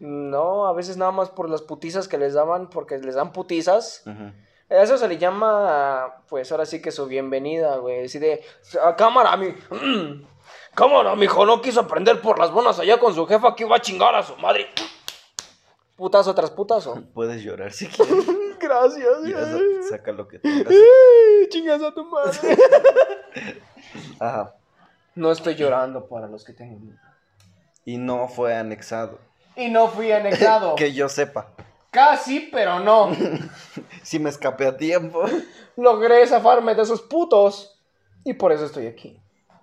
[0.00, 4.04] No, a veces nada más por las putizas que les daban, porque les dan putizas.
[4.06, 8.04] A Eso se le llama, pues ahora sí que su bienvenida, güey.
[8.04, 8.44] Así de,
[8.82, 9.54] "Ah, cámara, mi.
[10.74, 13.80] cámara, mijo, no quiso aprender por las buenas allá con su jefa que iba a
[13.80, 14.66] chingar a su madre.
[15.96, 17.02] Putazo tras putazo.
[17.14, 18.26] Puedes llorar si quieres.
[18.60, 20.72] Gracias, sa- saca lo que tengas.
[21.48, 22.56] Chingas a tu madre.
[24.20, 24.54] Ajá.
[25.14, 27.00] No estoy llorando para los que tengan.
[27.84, 29.18] Y no fue anexado.
[29.58, 30.74] Y no fui anexado.
[30.76, 31.48] Que yo sepa.
[31.90, 33.10] Casi, pero no.
[34.02, 35.24] Si me escapé a tiempo.
[35.76, 37.78] Logré zafarme de esos putos.
[38.24, 39.20] Y por eso estoy aquí.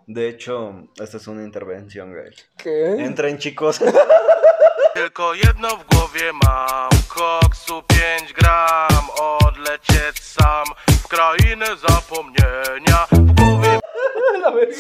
[0.08, 2.32] De hecho, esta es una intervención, güey.
[2.58, 3.04] ¿Qué?
[3.04, 3.80] Entren, chicos.
[4.94, 13.80] Tylko jedno w głowie mam Koksu 5 gram Odlecieć sam W krainę zapomnienia W głowie
[14.42, 14.76] La verga.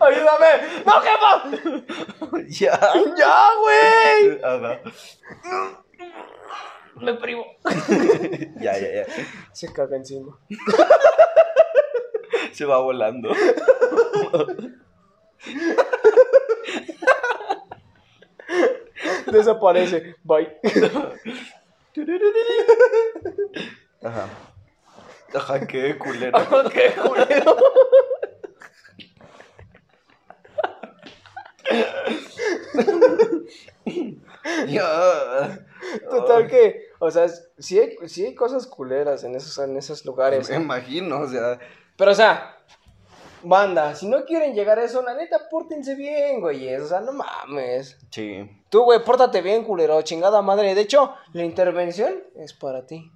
[0.00, 0.82] ¡Ayúdame!
[0.86, 1.32] ¡No, jefa!
[2.48, 2.78] ya.
[3.16, 4.40] ¡Ya, güey!
[4.42, 4.80] Ajá.
[6.96, 7.44] Me privo.
[8.60, 9.06] Ya, ya, ya.
[9.52, 10.38] Se caga encima.
[12.52, 13.30] Se va volando.
[19.26, 20.16] Desaparece.
[20.24, 20.58] Bye.
[24.02, 24.28] Ajá.
[25.34, 26.38] Ajá, qué culero.
[26.72, 27.56] ¡Qué culero!
[36.10, 37.26] Total que, o sea,
[37.58, 40.50] sí hay, sí hay cosas culeras en esos, en esos lugares.
[40.50, 41.58] Me imagino, o sea.
[41.96, 42.58] Pero, o sea,
[43.42, 46.74] banda, si no quieren llegar a eso, la neta, pórtense bien, güey.
[46.74, 47.98] O sea, no mames.
[48.10, 48.48] Sí.
[48.68, 50.74] Tú, güey, pórtate bien, culero, chingada madre.
[50.74, 53.10] De hecho, la intervención es para ti.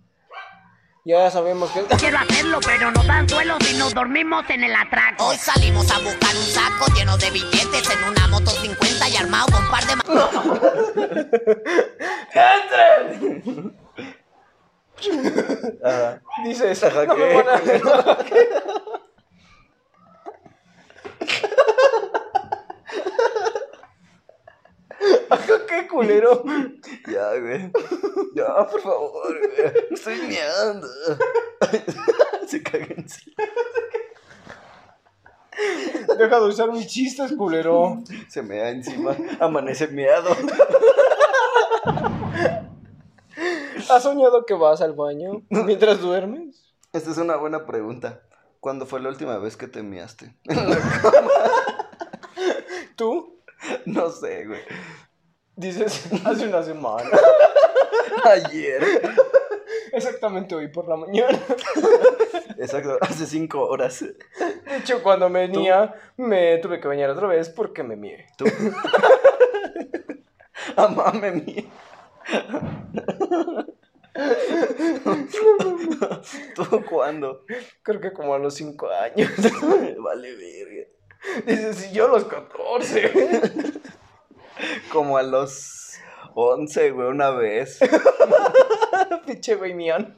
[1.04, 1.82] Ya sabemos que...
[1.96, 5.26] Quiero hacerlo, pero nos dan suelos y nos dormimos en el atraco.
[5.26, 9.46] Hoy salimos a buscar un saco lleno de billetes en una moto 50 y armado
[9.52, 9.96] con un par de...
[9.96, 10.04] ma-
[15.82, 16.20] Ajá.
[16.44, 17.54] Dices, Ajá, no me van a...
[25.30, 26.42] Ajá, qué culero.
[27.08, 27.70] Ya, güey.
[28.34, 29.72] Ya, por favor, güey.
[29.90, 30.86] Estoy meando.
[32.46, 33.36] Se caga encima.
[36.18, 37.98] Deja de usar mis chistes, culero.
[38.28, 39.16] Se me da encima.
[39.40, 40.30] Amanece meado.
[43.88, 46.74] ¿Has soñado que vas al baño mientras duermes?
[46.92, 48.22] Esta es una buena pregunta.
[48.60, 50.34] ¿Cuándo fue la última vez que te measte?
[52.96, 53.40] ¿Tú?
[53.84, 54.60] No sé, güey.
[55.56, 57.04] Dices, hace una semana.
[58.24, 58.82] Ayer.
[59.92, 61.38] Exactamente hoy por la mañana.
[62.58, 64.00] Exacto, hace cinco horas.
[64.00, 68.26] De hecho, cuando venía, me tuve que bañar otra vez porque me mié.
[68.36, 68.44] Tú.
[70.76, 71.64] Amame mía.
[76.54, 77.44] ¿Tú cuándo?
[77.82, 79.30] Creo que como a los 5 años.
[79.98, 80.88] Vale, verga.
[81.46, 83.12] Dices, si yo a los 14.
[84.92, 85.98] Como a los
[86.34, 87.78] 11, güey, una vez.
[89.26, 90.16] Pinche güey mión.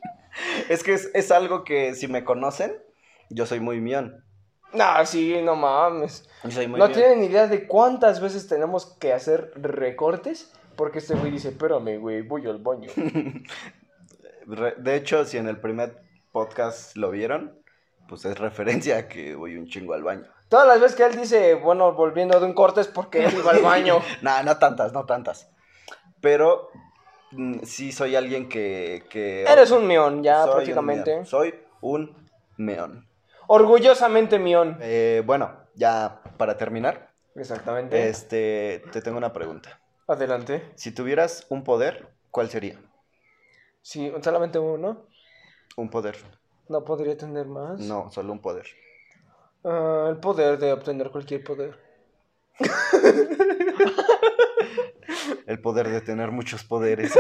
[0.68, 2.76] Es que es, es algo que si me conocen,
[3.30, 4.24] yo soy muy mión.
[4.72, 6.28] Nah, sí, no mames.
[6.50, 6.98] Soy muy no bien.
[6.98, 10.52] tienen idea de cuántas veces tenemos que hacer recortes.
[10.76, 12.90] Porque este güey dice, espérame, güey, voy al baño.
[14.76, 17.58] De hecho, si en el primer podcast lo vieron,
[18.08, 20.26] pues es referencia a que voy un chingo al baño.
[20.48, 23.50] Todas las veces que él dice, bueno, volviendo de un corte es porque él iba
[23.50, 24.00] al baño.
[24.22, 25.50] no, no tantas, no tantas.
[26.20, 26.70] Pero
[27.32, 29.04] mm, sí soy alguien que...
[29.10, 31.10] que Eres un meón, ya soy un prácticamente.
[31.12, 31.26] meón.
[31.26, 32.14] Soy un
[32.56, 33.08] meón.
[33.48, 34.78] Orgullosamente meón.
[34.80, 38.08] Eh, bueno, ya para terminar, Exactamente.
[38.08, 39.80] este, te tengo una pregunta.
[40.08, 40.70] Adelante.
[40.76, 42.80] Si tuvieras un poder, ¿cuál sería?
[43.82, 45.06] Sí, solamente uno.
[45.76, 46.16] Un poder.
[46.68, 47.78] No podría tener más.
[47.80, 48.66] No, solo un poder.
[49.66, 51.76] Ah, el poder de obtener cualquier poder.
[55.46, 57.12] El poder de tener muchos poderes.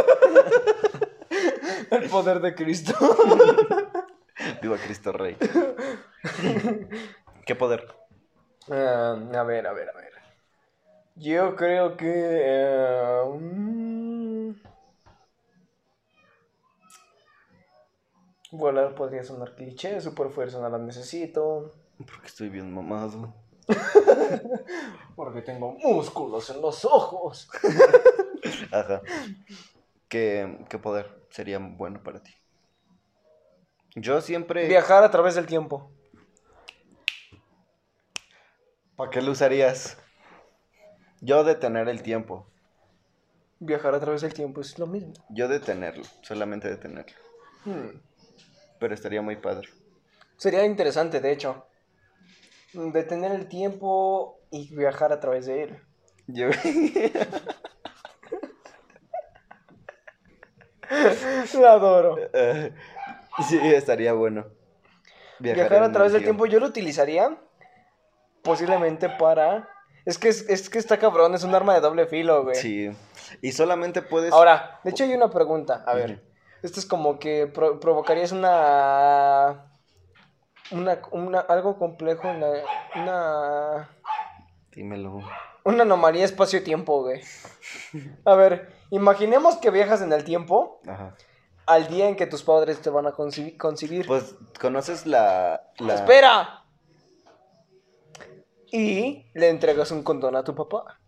[1.90, 2.94] El poder de Cristo.
[4.62, 5.36] Viva Cristo Rey.
[7.44, 7.86] ¿Qué poder?
[8.70, 10.12] Ah, a ver, a ver, a ver.
[11.16, 12.12] Yo creo que...
[12.12, 13.22] eh,
[18.50, 21.72] volar podría sonar cliché, super fuerza no la necesito.
[21.98, 23.34] Porque estoy bien mamado.
[25.16, 27.48] Porque tengo músculos en los ojos.
[28.72, 29.02] Ajá.
[30.08, 32.32] ¿Qué, qué poder sería bueno para ti?
[33.94, 34.68] Yo siempre...
[34.68, 35.90] Viajar a través del tiempo.
[38.94, 39.98] ¿Para qué lo usarías?
[41.20, 42.46] Yo detener el tiempo.
[43.58, 45.14] Viajar a través del tiempo es lo mismo.
[45.30, 46.04] Yo detenerlo.
[46.20, 47.16] Solamente detenerlo.
[47.64, 48.00] Hmm.
[48.78, 49.68] Pero estaría muy padre.
[50.36, 51.66] Sería interesante, de hecho.
[52.76, 55.80] Detener el tiempo y viajar a través de él.
[56.26, 56.48] Yo...
[61.58, 62.16] Lo adoro.
[62.32, 62.72] Eh,
[63.48, 64.46] sí, estaría bueno.
[65.38, 67.36] Viajar, a través el del tiempo yo lo utilizaría
[68.42, 69.68] posiblemente para...
[70.04, 72.54] Es que, es, es que está cabrón, es un arma de doble filo, güey.
[72.56, 72.90] Sí.
[73.42, 74.32] Y solamente puedes...
[74.32, 75.82] Ahora, de hecho hay una pregunta.
[75.86, 76.22] A ver,
[76.62, 79.72] esto es como que pro- provocarías una...
[80.70, 82.62] Una, una, algo complejo, en la-
[82.96, 83.88] una,
[84.72, 85.20] Dímelo.
[85.64, 87.20] una anomalía espacio-tiempo, güey.
[88.24, 91.14] A ver, imaginemos que viajas en el tiempo Ajá.
[91.66, 94.06] al día en que tus padres te van a concebi- concebir.
[94.06, 95.62] Pues, ¿conoces la...
[95.78, 95.94] la...
[95.94, 96.62] ¡Espera!
[98.72, 101.00] Y le entregas un condón a tu papá.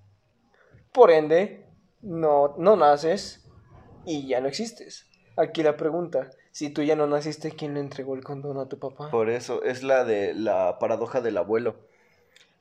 [0.93, 1.67] Por ende,
[2.01, 3.45] no, no naces
[4.07, 5.07] y ya no existes.
[5.37, 8.81] Aquí la pregunta, si tú ya no naciste, ¿quién le entregó el condón a tu
[8.81, 9.13] papá?
[9.13, 11.77] Por eso, es la de la paradoja del abuelo.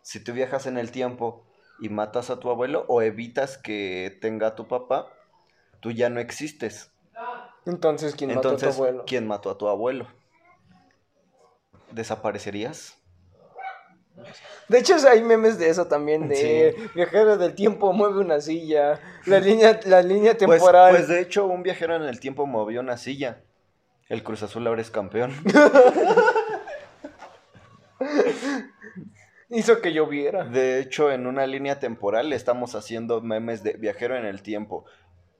[0.03, 1.47] Si tú viajas en el tiempo
[1.79, 5.11] y matas a tu abuelo o evitas que tenga a tu papá,
[5.79, 6.91] tú ya no existes.
[7.65, 9.03] Entonces, ¿quién Entonces, mató a tu abuelo?
[9.07, 10.07] ¿quién mató a tu abuelo?
[11.89, 12.99] ¿Desaparecerías?
[14.67, 19.39] De hecho, hay memes de eso también, de viajero del tiempo mueve una silla, la
[19.39, 20.91] línea, la línea Pues, temporal.
[20.91, 23.41] pues de hecho, un viajero en el tiempo movió una silla.
[24.09, 25.33] El Cruz Azul ahora es campeón.
[29.49, 30.45] Hizo que lloviera.
[30.45, 34.85] De hecho, en una línea temporal estamos haciendo memes de viajero en el tiempo.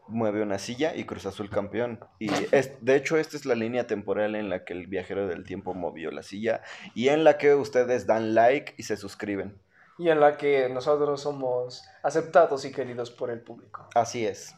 [0.09, 1.99] Mueve una silla y Cruz Azul campeón.
[2.19, 5.45] Y es, de hecho, esta es la línea temporal en la que el viajero del
[5.45, 6.61] tiempo movió la silla
[6.93, 9.59] y en la que ustedes dan like y se suscriben.
[9.97, 13.89] Y en la que nosotros somos aceptados y queridos por el público.
[13.95, 14.55] Así es.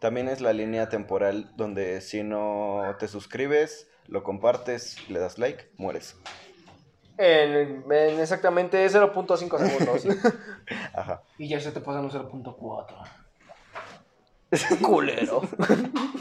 [0.00, 5.70] También es la línea temporal donde si no te suscribes, lo compartes, le das like,
[5.76, 6.16] mueres.
[7.18, 10.06] En, en exactamente 0.5 segundos.
[10.94, 11.22] Ajá.
[11.36, 12.86] Y ya se te pasan los 0.4.
[14.82, 15.42] Culero.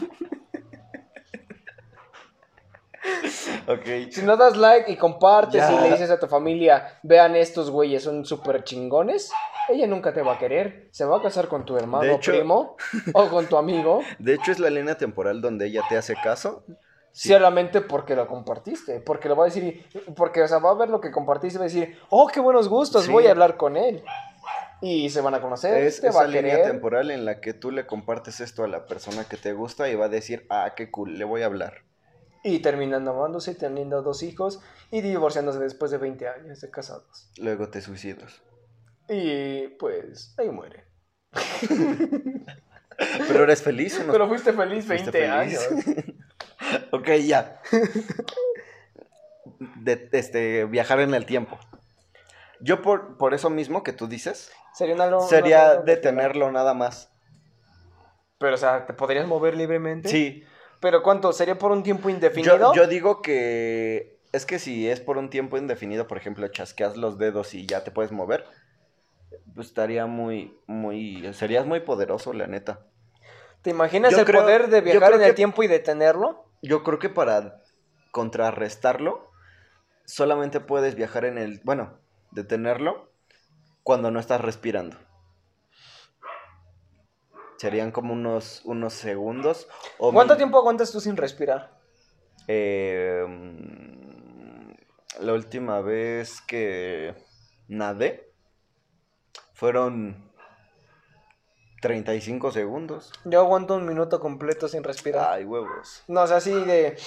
[3.67, 4.11] Ok.
[4.11, 5.71] Si no das like y compartes Ya.
[5.71, 9.31] y le dices a tu familia, vean estos güeyes, son súper chingones,
[9.67, 10.87] ella nunca te va a querer.
[10.91, 12.75] Se va a casar con tu hermano De hecho- primo
[13.13, 16.63] o con tu amigo, De hecho, es la línea temporal donde ella te hace caso.
[17.11, 17.29] Sí.
[17.29, 18.99] solamente porque lo compartiste.
[19.01, 19.83] Porque lo va a decir,
[20.15, 22.39] porque o sea, va a ver lo que compartiste y va a decir, oh, qué
[22.39, 23.11] buenos gustos, Sí.
[23.11, 24.03] voy a hablar con él.
[24.79, 26.67] Y se van a conocer, Es va esa a línea querer.
[26.71, 29.95] temporal en la que tú le compartes esto a la persona que te gusta y
[29.95, 31.83] va a decir, ah, qué cool, le voy a hablar.
[32.43, 34.61] Y terminan amándose, teniendo dos hijos
[34.91, 37.29] y divorciándose después de 20 años de casados.
[37.37, 38.41] Luego te suicidas.
[39.09, 40.85] Y pues ahí muere.
[43.27, 44.11] Pero eres feliz o no?
[44.11, 45.67] Pero fuiste feliz 20 ¿Fuiste años.
[46.91, 47.61] ok, ya.
[49.81, 51.57] De, este, viajar en el tiempo.
[52.61, 56.73] Yo por, por eso mismo que tú dices, Sería una lo- sería una- detenerlo nada
[56.73, 57.09] más.
[58.37, 60.09] Pero, o sea, ¿te podrías mover libremente?
[60.09, 60.43] Sí.
[60.79, 61.33] ¿Pero cuánto?
[61.33, 62.73] ¿Sería por un tiempo indefinido?
[62.73, 66.95] Yo, yo digo que Es que si es por un tiempo indefinido, por ejemplo, chasqueas
[66.97, 68.45] los dedos y ya te puedes mover,
[69.55, 72.79] pues estaría muy, muy, serías muy poderoso, la neta.
[73.61, 76.45] ¿Te imaginas Yo el creo- poder de viajar en el tiempo y detenerlo?
[76.61, 77.61] Yo creo que para
[78.11, 79.31] contrarrestarlo,
[80.05, 81.97] solamente puedes viajar en el, bueno,
[82.31, 83.09] detenerlo
[83.83, 84.97] cuando no estás respirando.
[87.59, 89.67] Serían como unos, unos segundos.
[89.97, 91.77] O ¿Cuánto tiempo aguantas tú sin respirar?
[92.47, 94.71] Eh, mm,
[95.25, 97.15] la última vez que
[97.67, 98.31] nadé
[99.53, 100.31] fueron
[101.81, 103.11] 35 segundos.
[103.25, 105.27] Yo aguanto un minuto completo sin respirar.
[105.29, 106.05] Ay, huevos.
[106.07, 106.97] No, o sea, así de...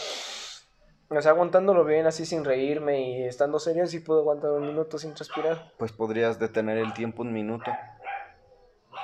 [1.09, 4.98] O sea, aguantándolo bien, así sin reírme y estando serio, sí puedo aguantar un minuto
[4.98, 5.72] sin respirar.
[5.78, 7.70] Pues podrías detener el tiempo un minuto.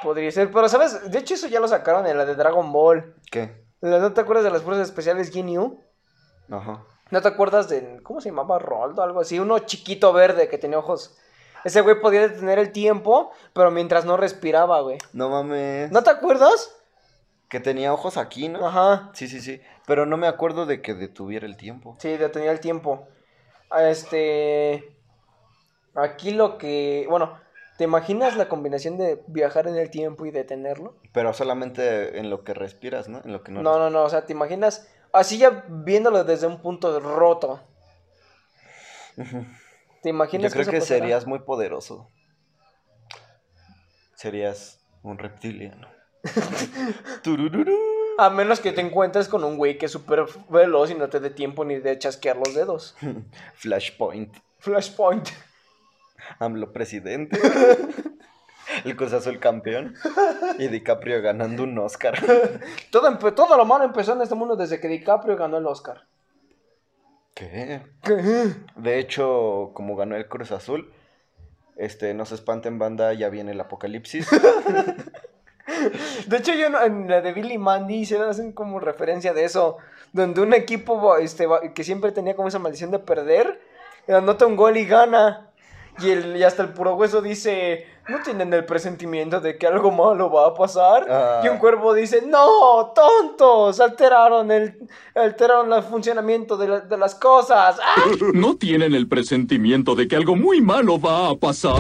[0.03, 1.11] Podría ser, pero ¿sabes?
[1.11, 3.14] De hecho, eso ya lo sacaron en la de Dragon Ball.
[3.30, 3.64] ¿Qué?
[3.80, 5.80] ¿No te acuerdas de las fuerzas especiales Ginyu?
[6.51, 6.84] Ajá.
[7.11, 8.01] ¿No te acuerdas de...
[8.03, 8.59] ¿Cómo se llamaba?
[8.59, 9.38] Roldo, algo así.
[9.38, 11.16] Uno chiquito verde que tenía ojos.
[11.64, 14.99] Ese güey podía detener el tiempo, pero mientras no respiraba, güey.
[15.12, 15.90] No mames.
[15.90, 16.74] ¿No te acuerdas?
[17.49, 18.66] Que tenía ojos aquí, ¿no?
[18.66, 19.11] Ajá.
[19.14, 19.61] Sí, sí, sí.
[19.86, 21.96] Pero no me acuerdo de que detuviera el tiempo.
[21.99, 23.09] Sí, detenía el tiempo.
[23.78, 24.94] Este.
[25.94, 27.07] Aquí lo que.
[27.09, 27.38] Bueno,
[27.79, 30.97] ¿te imaginas la combinación de viajar en el tiempo y detenerlo?
[31.12, 33.22] Pero solamente en lo que respiras, ¿no?
[33.24, 34.03] En lo que no, No, no, no.
[34.03, 34.89] O sea, ¿te imaginas?
[35.12, 37.61] Así ya viéndolo desde un punto roto.
[40.03, 42.11] ¿Te imaginas Yo creo que serías muy poderoso.
[44.16, 45.89] Serías un reptiliano.
[48.18, 51.20] A menos que te encuentres con un güey que es súper veloz y no te
[51.20, 52.97] dé tiempo ni de chasquear los dedos.
[53.55, 54.37] Flashpoint.
[54.59, 55.29] Flashpoint.
[56.39, 57.39] AMLO presidente.
[58.85, 59.95] El Cruz Azul campeón.
[60.59, 62.14] Y DiCaprio ganando un Oscar.
[62.91, 66.07] Todo, todo lo malo empezó en este mundo desde que DiCaprio ganó el Oscar.
[67.35, 67.83] ¿Qué?
[68.03, 68.55] ¿Qué?
[68.77, 70.93] De hecho, como ganó el Cruz Azul,
[71.77, 74.29] este, no se espanten banda, ya viene el apocalipsis.
[76.27, 79.77] De hecho, yo en la de Billy Mandy se hacen como referencia de eso.
[80.12, 83.61] Donde un equipo este, que siempre tenía como esa maldición de perder,
[84.09, 85.47] anota un gol y gana.
[86.01, 89.90] Y, el, y hasta el puro hueso dice, ¿no tienen el presentimiento de que algo
[89.90, 91.07] malo va a pasar?
[91.11, 91.40] Ah.
[91.44, 94.78] Y un cuervo dice, no, tontos, alteraron el,
[95.14, 97.78] alteraron el funcionamiento de, la- de las cosas.
[97.82, 98.05] ¡Ah!
[98.32, 101.74] ¿No tienen el presentimiento de que algo muy malo va a pasar?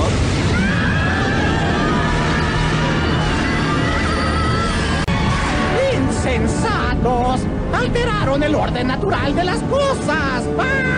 [6.08, 7.40] ¡Insensatos!
[7.72, 10.44] Alteraron el orden natural de las cosas.
[10.58, 10.97] ¡Ah!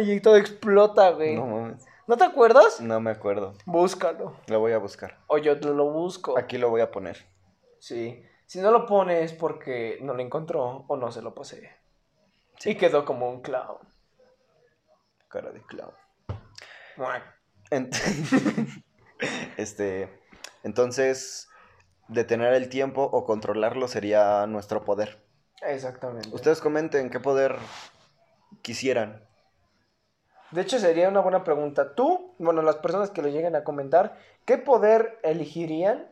[0.00, 1.36] Y todo explota, güey.
[1.36, 1.84] No mames.
[2.06, 2.80] ¿No te acuerdas?
[2.80, 3.54] No me acuerdo.
[3.66, 4.36] Búscalo.
[4.48, 5.18] Lo voy a buscar.
[5.28, 6.36] O yo te lo busco.
[6.36, 7.24] Aquí lo voy a poner.
[7.78, 8.24] Sí.
[8.46, 11.70] Si no lo pone es porque no lo encontró o no se lo posee.
[12.64, 13.78] Y quedó como un clown.
[15.28, 15.92] Cara de clown.
[17.70, 17.94] Ent-
[19.56, 20.08] este,
[20.64, 21.48] entonces,
[22.08, 25.22] detener el tiempo o controlarlo sería nuestro poder.
[25.62, 26.28] Exactamente.
[26.32, 27.56] Ustedes comenten qué poder
[28.62, 29.24] quisieran.
[30.50, 31.94] De hecho, sería una buena pregunta.
[31.94, 36.06] Tú, bueno, las personas que lo lleguen a comentar, ¿qué poder elegirían?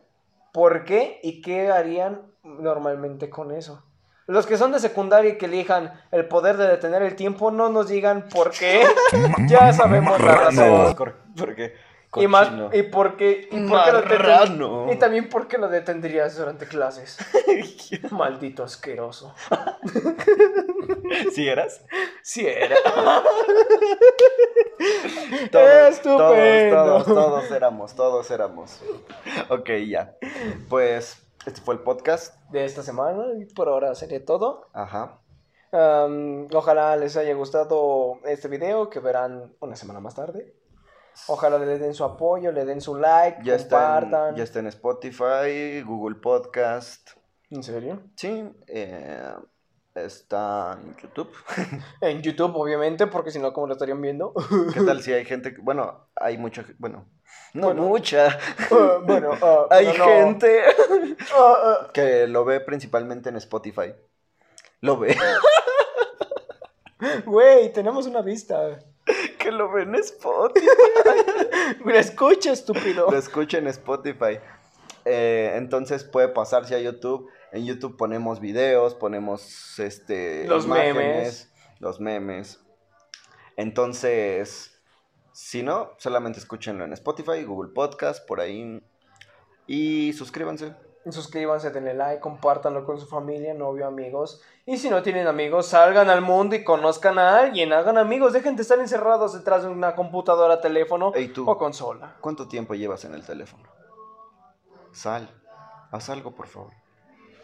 [0.53, 1.19] ¿Por qué?
[1.23, 3.83] ¿Y qué harían normalmente con eso?
[4.27, 7.69] Los que son de secundaria y que elijan el poder de detener el tiempo, no
[7.69, 8.83] nos digan por qué.
[9.47, 10.93] ya sabemos la razón.
[10.95, 11.15] Cor-
[12.11, 14.91] Porque Y más, y por qué, y lo.
[14.91, 17.19] Y también por qué lo detendrías durante clases.
[18.11, 19.35] Maldito asqueroso.
[21.33, 21.85] ¿Sí eras?
[22.23, 22.75] Sí era.
[25.51, 26.75] Todos, Estupendo.
[26.75, 28.81] Todos, todos, todos éramos, todos éramos.
[29.49, 30.15] Ok, ya.
[30.67, 32.35] Pues, este fue el podcast.
[32.49, 34.67] De esta semana, y por ahora sería todo.
[34.73, 35.19] Ajá.
[35.71, 40.55] Ojalá les haya gustado este video que verán una semana más tarde.
[41.27, 44.29] Ojalá le den su apoyo, le den su like, Ya está, compartan.
[44.29, 47.11] en, ya está en Spotify, Google Podcast.
[47.51, 48.01] ¿En serio?
[48.15, 49.33] Sí, eh,
[49.95, 51.31] está en YouTube.
[52.01, 54.33] En YouTube, obviamente, porque si no, ¿cómo lo estarían viendo?
[54.73, 55.53] ¿Qué tal si hay gente?
[55.53, 56.63] que- Bueno, hay mucha.
[56.77, 57.05] Bueno,
[57.53, 57.83] no Bueno.
[57.83, 58.37] mucha.
[59.05, 59.31] Bueno,
[59.69, 60.05] hay no.
[60.05, 60.61] gente
[61.93, 63.93] que lo ve principalmente en Spotify.
[64.81, 65.15] Lo ve.
[67.25, 68.79] Güey, tenemos una vista.
[69.39, 70.67] que lo ve en Spotify.
[71.85, 73.09] Me escucha, estúpido.
[73.09, 74.39] lo escucha en Spotify.
[75.05, 77.29] Eh, entonces puede pasarse a YouTube.
[77.51, 81.51] En YouTube ponemos videos, ponemos este Los memes.
[81.79, 82.59] los memes.
[83.55, 84.79] Entonces,
[85.33, 88.81] si no, solamente escúchenlo en Spotify, Google Podcast, por ahí.
[89.67, 90.75] Y suscríbanse.
[91.09, 94.41] Suscríbanse, denle like, compártanlo con su familia, novio, amigos.
[94.65, 97.73] Y si no tienen amigos, salgan al mundo y conozcan a alguien.
[97.73, 101.49] Hagan amigos, dejen de estar encerrados detrás de una computadora, teléfono tú.
[101.49, 102.17] o consola.
[102.21, 103.63] ¿Cuánto tiempo llevas en el teléfono?
[104.91, 105.29] Sal,
[105.91, 106.73] haz algo, por favor.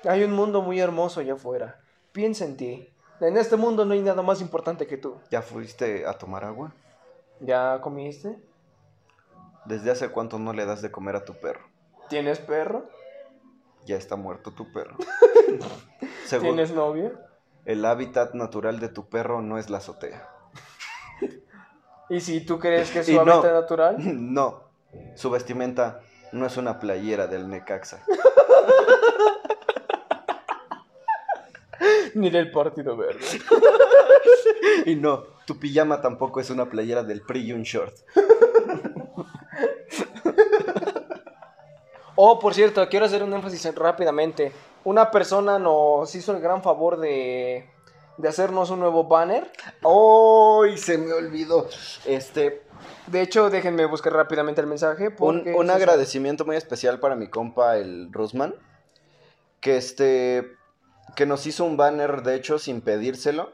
[0.03, 1.79] Hay un mundo muy hermoso allá afuera.
[2.11, 2.89] Piensa en ti.
[3.21, 5.17] En este mundo no hay nada más importante que tú.
[5.31, 6.73] ¿Ya fuiste a tomar agua?
[7.39, 8.37] ¿Ya comiste?
[9.65, 11.61] ¿Desde hace cuánto no le das de comer a tu perro?
[12.09, 12.87] ¿Tienes perro?
[13.85, 14.95] Ya está muerto tu perro.
[16.25, 17.13] Según ¿Tienes novio?
[17.65, 20.29] el hábitat natural de tu perro no es la azotea.
[22.09, 23.33] ¿Y si tú crees que es Y su no.
[23.33, 23.95] hábitat natural?
[23.99, 24.63] No,
[25.15, 26.01] su vestimenta
[26.31, 28.03] no es una playera del Necaxa.
[32.15, 33.19] Ni del Partido Verde.
[34.85, 37.93] Y no, tu pijama tampoco es una playera del PRI y un short.
[42.15, 44.51] Oh, por cierto, quiero hacer un énfasis rápidamente.
[44.83, 47.69] Una persona nos hizo el gran favor de,
[48.17, 49.51] de hacernos un nuevo banner.
[49.83, 50.77] ¡Ay!
[50.77, 51.67] se me olvidó.
[52.05, 52.63] Este,
[53.07, 55.13] De hecho, déjenme buscar rápidamente el mensaje.
[55.19, 58.55] un, un agradecimiento muy especial para mi compa, el Rusman.
[59.59, 60.51] Que este.
[61.15, 63.51] Que nos hizo un banner, de hecho, sin pedírselo.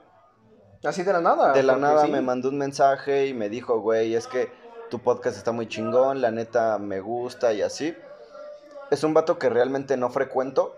[0.84, 1.54] Así de la nada.
[1.54, 2.12] De la nada sí.
[2.12, 4.52] me mandó un mensaje y me dijo, güey, es que
[4.90, 7.96] tu podcast está muy chingón, la neta me gusta y así.
[8.92, 10.76] Es un vato que realmente no frecuento,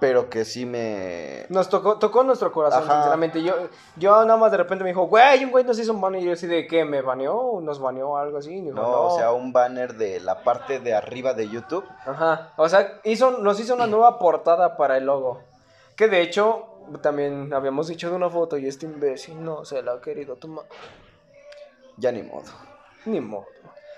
[0.00, 1.46] pero que sí me...
[1.48, 2.94] Nos tocó, tocó nuestro corazón, Ajá.
[2.96, 3.42] sinceramente.
[3.42, 3.54] Yo,
[3.96, 6.22] yo nada más de repente me dijo, güey, un güey nos hizo un banner.
[6.22, 6.84] Y yo así de, ¿qué?
[6.84, 7.60] ¿Me baneó?
[7.62, 8.60] ¿Nos baneó algo así?
[8.60, 11.84] Dijo, No, o sea, un banner de la parte de arriba de YouTube.
[12.04, 12.52] Ajá.
[12.56, 15.40] O sea, hizo, nos hizo una nueva portada para el logo.
[15.94, 16.66] Que de hecho,
[17.02, 20.64] también habíamos dicho de una foto y este imbécil no se la ha querido tomar.
[21.96, 22.50] Ya ni modo.
[23.04, 23.46] Ni modo.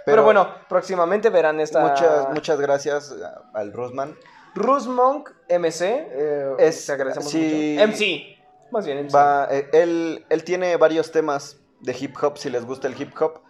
[0.04, 1.80] Pero, Pero- bueno, próximamente verán esta.
[1.80, 4.16] Muchas, muchas gracias a- al Rusman.
[4.54, 6.06] Rusmonk MC.
[6.10, 7.76] eh, Es- te agradecemos sí.
[7.78, 7.84] mucho.
[7.92, 8.36] MC.
[8.70, 9.14] Más bien MC.
[9.16, 13.12] Va, eh, él, él tiene varios temas de hip hop, si les gusta el hip
[13.20, 13.40] hop.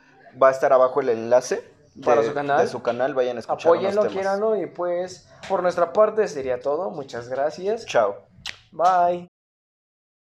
[0.40, 1.62] Va a estar abajo el enlace
[1.94, 2.60] de, Para su canal.
[2.60, 3.14] de su canal.
[3.14, 4.56] Vayan a escuchar Apóyenlo, quieranlo.
[4.56, 6.90] Y pues, por nuestra parte sería todo.
[6.90, 7.84] Muchas gracias.
[7.86, 8.16] Chao.
[8.72, 9.31] Bye.